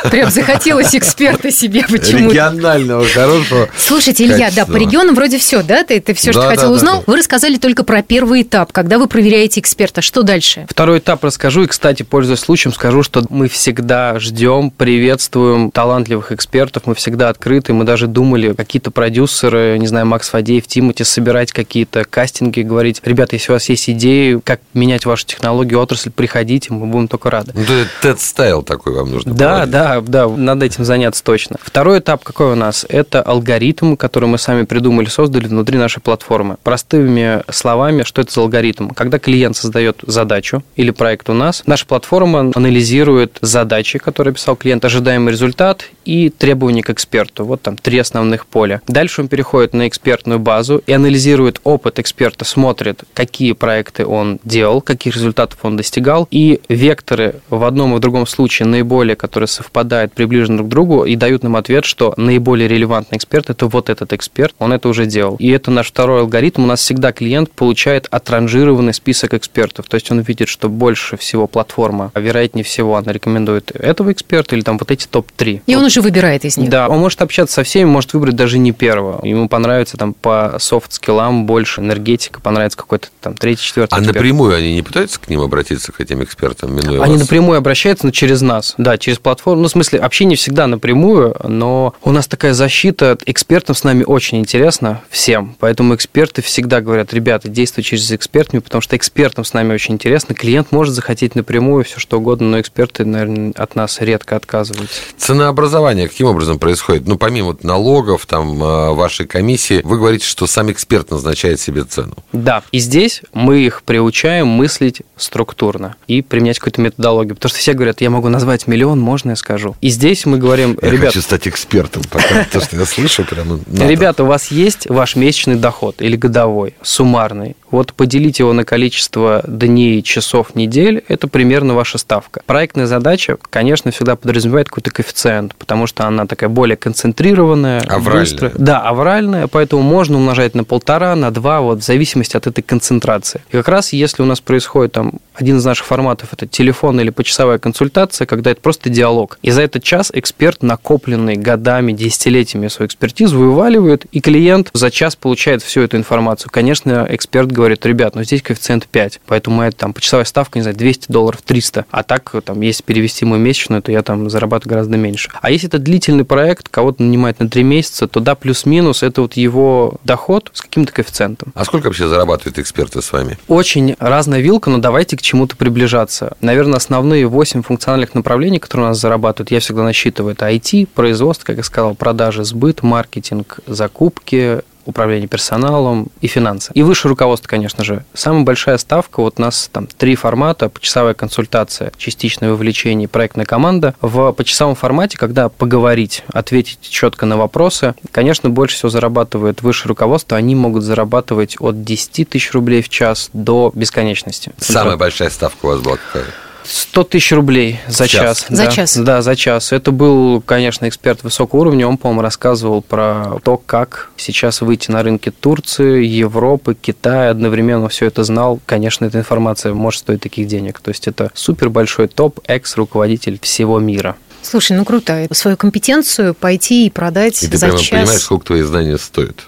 Прям 0.09 0.29
захотелось 0.31 0.95
эксперта 0.95 1.51
себе 1.51 1.81
почему-то. 1.81 2.29
Регионального, 2.29 3.05
хорошего. 3.05 3.67
Слушайте, 3.77 4.23
Илья, 4.23 4.49
да, 4.55 4.65
по 4.65 4.77
регионам 4.77 5.13
вроде 5.13 5.37
все, 5.39 5.61
да? 5.61 5.83
Ты, 5.83 5.99
ты 5.99 6.13
все, 6.13 6.31
что 6.31 6.43
да, 6.43 6.47
хотел, 6.47 6.69
да, 6.69 6.75
узнал. 6.75 6.97
Да. 6.99 7.03
Вы 7.07 7.17
рассказали 7.17 7.57
только 7.57 7.83
про 7.83 8.01
первый 8.01 8.43
этап, 8.43 8.71
когда 8.71 8.97
вы 8.97 9.07
проверяете 9.07 9.59
эксперта. 9.59 10.01
Что 10.01 10.23
дальше? 10.23 10.67
Второй 10.69 10.99
этап 10.99 11.21
расскажу. 11.25 11.63
И, 11.63 11.67
кстати, 11.67 12.03
пользуясь 12.03 12.39
случаем, 12.39 12.73
скажу, 12.73 13.03
что 13.03 13.25
мы 13.29 13.49
всегда 13.49 14.17
ждем, 14.19 14.71
приветствуем 14.71 15.69
талантливых 15.69 16.31
экспертов. 16.31 16.83
Мы 16.85 16.95
всегда 16.95 17.27
открыты. 17.27 17.73
Мы 17.73 17.83
даже 17.83 18.07
думали, 18.07 18.53
какие-то 18.53 18.89
продюсеры, 18.89 19.77
не 19.77 19.87
знаю, 19.87 20.05
Макс 20.05 20.29
Фадеев, 20.29 20.65
Тимати, 20.65 21.03
собирать 21.03 21.51
какие-то 21.51 22.05
кастинги, 22.05 22.61
говорить, 22.61 23.01
ребята, 23.03 23.35
если 23.35 23.51
у 23.51 23.55
вас 23.55 23.67
есть 23.67 23.89
идеи, 23.89 24.39
как 24.41 24.61
менять 24.73 25.05
вашу 25.05 25.25
технологию, 25.25 25.72
отрасль, 25.75 26.11
приходите, 26.11 26.73
мы 26.73 26.85
будем 26.87 27.07
только 27.07 27.29
рады. 27.29 27.51
Ну, 27.55 27.63
TED 28.01 28.17
стайл 28.19 28.63
такой 28.63 28.93
вам 28.95 29.11
нужно 29.11 29.33
Да, 29.33 29.49
проводить. 29.65 29.71
да, 29.71 30.01
да, 30.01 30.27
надо 30.27 30.65
этим 30.65 30.83
заняться 30.85 31.23
точно. 31.23 31.57
Второй 31.61 31.99
этап 31.99 32.23
какой 32.23 32.51
у 32.51 32.55
нас? 32.55 32.85
Это 32.89 33.21
алгоритм, 33.21 33.95
который 33.95 34.25
мы 34.29 34.37
сами 34.37 34.63
придумали, 34.63 35.07
создали 35.07 35.47
внутри 35.47 35.77
нашей 35.77 35.99
платформы. 36.01 36.57
Простыми 36.63 37.43
словами, 37.51 38.03
что 38.03 38.21
это 38.21 38.31
за 38.33 38.41
алгоритм? 38.41 38.89
Когда 38.89 39.19
клиент 39.19 39.55
создает 39.57 39.99
задачу 40.05 40.63
или 40.75 40.91
проект 40.91 41.29
у 41.29 41.33
нас, 41.33 41.63
наша 41.65 41.85
платформа 41.85 42.51
анализирует 42.55 43.37
задачи, 43.41 43.99
которые 43.99 44.33
писал 44.33 44.55
клиент, 44.55 44.83
ожидаемый 44.85 45.31
результат 45.31 45.85
и 46.05 46.29
требования 46.29 46.81
к 46.83 46.89
эксперту. 46.89 47.45
Вот 47.45 47.61
там 47.61 47.77
три 47.77 47.99
основных 47.99 48.45
поля. 48.45 48.81
Дальше 48.87 49.21
он 49.21 49.27
переходит 49.27 49.73
на 49.73 49.87
экспертную 49.87 50.39
базу 50.39 50.81
и 50.85 50.91
анализирует 50.91 51.59
опыт 51.63 51.99
эксперта, 51.99 52.45
смотрит, 52.45 53.03
какие 53.13 53.53
проекты 53.53 54.05
он 54.05 54.39
делал, 54.43 54.81
каких 54.81 55.15
результатов 55.15 55.59
он 55.65 55.77
достигал, 55.77 56.27
и 56.31 56.61
векторы 56.69 57.35
в 57.49 57.63
одном 57.63 57.93
и 57.93 57.97
в 57.97 57.99
другом 57.99 58.27
случае 58.27 58.67
наиболее, 58.67 59.15
которые 59.15 59.47
совпадают, 59.47 60.13
приближены 60.13 60.57
друг 60.57 60.67
к 60.67 60.71
другу, 60.71 61.05
и 61.05 61.15
дают 61.15 61.43
нам 61.43 61.55
ответ, 61.55 61.85
что 61.85 62.13
наиболее 62.17 62.67
релевантный 62.67 63.17
эксперт– 63.17 63.49
это 63.49 63.67
вот 63.67 63.89
этот 63.89 64.13
эксперт, 64.13 64.55
он 64.59 64.73
это 64.73 64.89
уже 64.89 65.05
делал. 65.05 65.35
И 65.39 65.49
это 65.49 65.71
наш 65.71 65.87
второй 65.87 66.21
алгоритм. 66.21 66.63
У 66.63 66.67
нас 66.67 66.79
всегда 66.79 67.11
клиент 67.11 67.51
получает 67.51 68.07
отранжированный 68.11 68.93
список 68.93 69.33
экспертов, 69.33 69.87
то 69.87 69.95
есть 69.95 70.11
он 70.11 70.19
видит, 70.21 70.47
что 70.47 70.69
больше 70.69 71.17
всего 71.17 71.47
платформа, 71.47 72.11
а 72.13 72.19
вероятнее 72.19 72.63
всего, 72.63 72.95
она 72.95 73.11
рекомендует 73.11 73.71
этого 73.71 74.11
эксперта 74.11 74.55
или 74.55 74.63
там 74.63 74.77
вот 74.77 74.91
эти 74.91 75.07
топ-3. 75.07 75.61
И 75.65 75.75
вот. 75.75 75.81
он 75.81 75.85
уже 75.85 76.01
выбирает 76.01 76.45
из 76.45 76.57
них. 76.57 76.69
Да, 76.69 76.87
он 76.89 76.99
может 76.99 77.21
общаться 77.21 77.55
со 77.55 77.63
всеми, 77.63 77.85
может 77.85 78.13
выбрать 78.13 78.35
даже 78.35 78.57
не 78.57 78.71
первого. 78.71 79.25
Ему 79.25 79.47
понравится 79.47 79.97
там 79.97 80.13
по 80.13 80.55
софт-скиллам 80.59 81.45
больше 81.45 81.81
энергетика, 81.81 82.39
понравится 82.39 82.77
какой-то 82.77 83.09
там 83.21 83.35
третий, 83.35 83.63
четвертый. 83.63 83.93
А 83.93 83.99
эксперт. 83.99 84.15
напрямую 84.15 84.55
они 84.55 84.73
не 84.73 84.81
пытаются 84.81 85.19
к 85.19 85.29
ним 85.29 85.41
обратиться, 85.43 85.91
к 85.91 85.99
этим 86.01 86.23
экспертам, 86.23 86.75
минуя 86.75 87.01
Они 87.01 87.13
вас? 87.13 87.21
напрямую 87.21 87.57
обращаются, 87.57 88.05
но 88.05 88.11
через 88.11 88.41
нас. 88.41 88.75
Да, 88.77 88.97
через 88.97 89.19
платформу. 89.19 89.61
Ну, 89.63 89.67
в 89.67 89.71
смысле, 89.71 89.99
общение 89.99 90.37
всегда 90.37 90.67
напрямую, 90.67 91.35
но 91.43 91.93
у 92.03 92.11
нас 92.11 92.27
такая 92.27 92.53
защита. 92.53 93.17
Экспертам 93.25 93.75
с 93.75 93.83
нами 93.83 94.03
очень 94.03 94.39
интересно 94.39 95.01
всем. 95.09 95.55
Поэтому 95.59 95.95
эксперты 95.95 96.41
всегда 96.41 96.81
говорят, 96.81 97.13
ребята, 97.13 97.49
действуй 97.49 97.83
через 97.83 98.11
экспертами, 98.11 98.59
потому 98.59 98.81
что 98.81 98.95
экспертам 98.95 99.43
с 99.45 99.53
нами 99.53 99.73
очень 99.73 99.95
интересно. 99.95 100.35
Клиент 100.35 100.71
может 100.71 100.93
захотеть 100.93 101.35
напрямую 101.35 101.83
все 101.83 101.99
что 101.99 102.17
угодно, 102.17 102.47
но 102.47 102.59
эксперты, 102.59 103.05
наверное, 103.05 103.53
от 103.55 103.75
нас 103.75 103.99
редко 104.01 104.35
отказываются. 104.35 105.01
Ценообразование 105.17 106.07
каким 106.07 106.27
образом 106.27 106.59
происходит? 106.59 107.07
Ну, 107.07 107.17
помимо 107.17 107.57
налогов, 107.63 108.25
там, 108.25 108.61
э, 108.63 108.93
вашей 108.93 109.25
комиссии, 109.25 109.81
вы 109.83 109.97
говорите, 109.97 110.25
что 110.25 110.47
сам 110.47 110.71
эксперт 110.71 111.11
назначает 111.11 111.59
себе 111.59 111.83
цену. 111.83 112.15
Да, 112.31 112.63
и 112.71 112.79
здесь 112.79 113.21
мы 113.33 113.59
их 113.59 113.83
приучаем 113.83 114.47
мыслить 114.47 115.01
структурно 115.33 115.95
и 116.05 116.21
применять 116.21 116.59
какую-то 116.59 116.79
методологию. 116.79 117.33
Потому 117.33 117.49
что 117.49 117.57
все 117.57 117.73
говорят, 117.73 118.01
я 118.01 118.11
могу 118.11 118.29
назвать 118.29 118.67
миллион, 118.67 118.99
можно 118.99 119.31
я 119.31 119.35
скажу. 119.35 119.75
И 119.81 119.89
здесь 119.89 120.27
мы 120.27 120.37
говорим, 120.37 120.77
я 120.79 120.91
ребят... 120.91 121.07
хочу 121.07 121.23
стать 121.23 121.47
экспертом, 121.47 122.03
пока 122.07 122.43
то, 122.51 122.61
что 122.61 122.77
я 122.77 122.85
слышу, 122.85 123.25
прямо 123.25 123.59
Ребята, 123.67 124.23
у 124.23 124.27
вас 124.27 124.51
есть 124.51 124.87
ваш 124.87 125.15
месячный 125.15 125.55
доход 125.55 126.03
или 126.03 126.15
годовой, 126.15 126.75
суммарный. 126.83 127.55
Вот 127.73 127.91
поделите 127.95 128.43
его 128.43 128.53
на 128.53 128.65
количество 128.65 129.43
дней, 129.47 130.03
часов, 130.03 130.53
недель, 130.53 131.03
это 131.07 131.27
примерно 131.27 131.73
ваша 131.73 131.97
ставка. 131.97 132.43
Проектная 132.45 132.85
задача, 132.85 133.37
конечно, 133.49 133.89
всегда 133.89 134.15
подразумевает 134.15 134.69
какой-то 134.69 134.91
коэффициент, 134.91 135.55
потому 135.55 135.87
что 135.87 136.05
она 136.05 136.27
такая 136.27 136.49
более 136.51 136.77
концентрированная, 136.77 137.79
авральная. 137.79 138.21
быстрая. 138.21 138.51
Да, 138.55 138.79
авральная, 138.79 139.47
поэтому 139.47 139.81
можно 139.81 140.17
умножать 140.17 140.53
на 140.53 140.63
полтора, 140.63 141.15
на 141.15 141.31
два, 141.31 141.61
вот 141.61 141.79
в 141.79 141.83
зависимости 141.83 142.37
от 142.37 142.45
этой 142.45 142.61
концентрации. 142.61 143.41
И 143.49 143.53
как 143.53 143.67
раз 143.67 143.91
если 143.91 144.21
у 144.21 144.25
нас 144.27 144.39
происходит 144.39 144.91
там 144.91 145.13
один 145.33 145.57
из 145.57 145.65
наших 145.65 145.87
форматов 145.87 146.29
это 146.31 146.45
телефон 146.45 146.99
или 146.99 147.09
почасовая 147.09 147.57
консультация, 147.57 148.27
когда 148.27 148.51
это 148.51 148.61
просто 148.61 148.91
диалог. 148.91 149.39
И 149.41 149.49
за 149.49 149.63
этот 149.63 149.83
час 149.83 150.11
эксперт, 150.13 150.61
накопленный 150.61 151.37
годами, 151.37 151.91
десятилетиями 151.91 152.67
свою 152.67 152.85
экспертизу, 152.85 153.39
вываливает, 153.39 154.05
и 154.11 154.21
клиент 154.21 154.69
за 154.73 154.91
час 154.91 155.15
получает 155.15 155.63
всю 155.63 155.81
эту 155.81 155.97
информацию. 155.97 156.51
Конечно, 156.51 157.07
эксперт 157.09 157.51
говорит, 157.51 157.62
ребят, 157.67 158.15
ну 158.15 158.23
здесь 158.23 158.41
коэффициент 158.41 158.87
5, 158.87 159.21
поэтому 159.25 159.57
моя 159.57 159.71
там 159.71 159.93
почасовая 159.93 160.25
ставка, 160.25 160.59
не 160.59 160.63
знаю, 160.63 160.77
200 160.77 161.11
долларов, 161.11 161.41
300. 161.43 161.85
А 161.89 162.03
так, 162.03 162.33
там, 162.43 162.61
если 162.61 162.83
перевести 162.83 163.25
мою 163.25 163.41
месячную, 163.41 163.81
то 163.81 163.91
я 163.91 164.01
там 164.03 164.29
зарабатываю 164.29 164.71
гораздо 164.71 164.97
меньше. 164.97 165.29
А 165.41 165.51
если 165.51 165.67
это 165.67 165.79
длительный 165.79 166.25
проект, 166.25 166.69
кого-то 166.69 167.03
нанимает 167.03 167.39
на 167.39 167.49
3 167.49 167.63
месяца, 167.63 168.07
то 168.07 168.19
да, 168.19 168.35
плюс-минус, 168.35 169.03
это 169.03 169.21
вот 169.21 169.33
его 169.33 169.95
доход 170.03 170.51
с 170.53 170.61
каким-то 170.61 170.91
коэффициентом. 170.91 171.51
А 171.55 171.65
сколько 171.65 171.85
вообще 171.85 172.07
зарабатывают 172.07 172.59
эксперты 172.59 173.01
с 173.01 173.11
вами? 173.11 173.37
Очень 173.47 173.95
разная 173.99 174.39
вилка, 174.39 174.69
но 174.69 174.77
давайте 174.77 175.17
к 175.17 175.21
чему-то 175.21 175.55
приближаться. 175.55 176.35
Наверное, 176.41 176.77
основные 176.77 177.27
8 177.27 177.63
функциональных 177.63 178.15
направлений, 178.15 178.59
которые 178.59 178.87
у 178.87 178.89
нас 178.89 178.99
зарабатывают, 178.99 179.51
я 179.51 179.59
всегда 179.59 179.83
насчитываю, 179.83 180.33
это 180.33 180.49
IT, 180.49 180.87
производство, 180.87 181.45
как 181.45 181.57
я 181.57 181.63
сказал, 181.63 181.95
продажи, 181.95 182.43
сбыт, 182.43 182.83
маркетинг, 182.83 183.59
закупки, 183.67 184.61
управление 184.85 185.27
персоналом 185.27 186.07
и 186.21 186.27
финансы. 186.27 186.71
И 186.73 186.83
выше 186.83 187.07
руководство, 187.07 187.47
конечно 187.47 187.83
же. 187.83 188.05
Самая 188.13 188.43
большая 188.43 188.77
ставка, 188.77 189.21
вот 189.21 189.35
у 189.37 189.41
нас 189.41 189.69
там 189.71 189.87
три 189.87 190.15
формата, 190.15 190.69
почасовая 190.69 191.13
консультация, 191.13 191.91
частичное 191.97 192.51
вовлечение, 192.51 193.07
проектная 193.07 193.45
команда. 193.45 193.95
В 194.01 194.31
почасовом 194.33 194.75
формате, 194.75 195.17
когда 195.17 195.49
поговорить, 195.49 196.23
ответить 196.31 196.79
четко 196.81 197.25
на 197.25 197.37
вопросы, 197.37 197.95
конечно, 198.11 198.49
больше 198.49 198.75
всего 198.75 198.89
зарабатывает 198.89 199.61
выше 199.61 199.87
руководство, 199.87 200.37
они 200.37 200.55
могут 200.55 200.83
зарабатывать 200.83 201.57
от 201.59 201.83
10 201.83 202.29
тысяч 202.29 202.51
рублей 202.51 202.81
в 202.81 202.89
час 202.89 203.29
до 203.33 203.71
бесконечности. 203.73 204.51
Самая 204.57 204.97
большая 204.97 205.29
ставка 205.29 205.65
у 205.65 205.69
вас 205.69 205.81
была 205.81 205.97
какая? 205.97 206.25
100 206.65 207.03
тысяч 207.03 207.31
рублей 207.31 207.79
за 207.87 208.07
час. 208.07 208.39
час. 208.39 208.45
За 208.49 208.65
да. 208.65 208.71
час? 208.71 208.97
Да, 208.97 209.21
за 209.21 209.35
час. 209.35 209.71
Это 209.71 209.91
был, 209.91 210.41
конечно, 210.41 210.87
эксперт 210.87 211.23
высокого 211.23 211.61
уровня. 211.61 211.87
Он, 211.87 211.97
по-моему, 211.97 212.21
рассказывал 212.21 212.81
про 212.81 213.39
то, 213.43 213.57
как 213.57 214.11
сейчас 214.17 214.61
выйти 214.61 214.91
на 214.91 215.03
рынки 215.03 215.31
Турции, 215.31 216.05
Европы, 216.05 216.75
Китая. 216.75 217.31
Одновременно 217.31 217.89
все 217.89 218.05
это 218.05 218.23
знал. 218.23 218.59
Конечно, 218.65 219.05
эта 219.05 219.19
информация 219.19 219.73
может 219.73 220.01
стоить 220.01 220.21
таких 220.21 220.47
денег. 220.47 220.79
То 220.79 220.89
есть 220.89 221.07
это 221.07 221.31
супер 221.33 221.69
большой 221.69 222.07
топ, 222.07 222.39
экс-руководитель 222.47 223.39
всего 223.41 223.79
мира. 223.79 224.15
Слушай, 224.41 224.77
ну 224.77 224.85
круто. 224.85 225.27
Свою 225.31 225.55
компетенцию 225.57 226.33
пойти 226.33 226.87
и 226.87 226.89
продать 226.89 227.41
и 227.43 227.47
за 227.47 227.51
ты 227.51 227.57
прямо 227.59 227.79
час. 227.79 227.89
понимаешь, 227.89 228.21
сколько 228.21 228.45
твои 228.45 228.61
знания 228.61 228.97
стоят. 228.97 229.45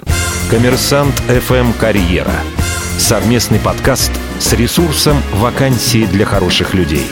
Коммерсант 0.50 1.16
FM 1.28 1.74
Карьера. 1.78 2.32
Совместный 2.98 3.60
подкаст 3.60 4.10
с 4.40 4.54
ресурсом 4.54 5.18
«Вакансии 5.34 6.06
для 6.06 6.26
хороших 6.26 6.74
людей». 6.74 7.04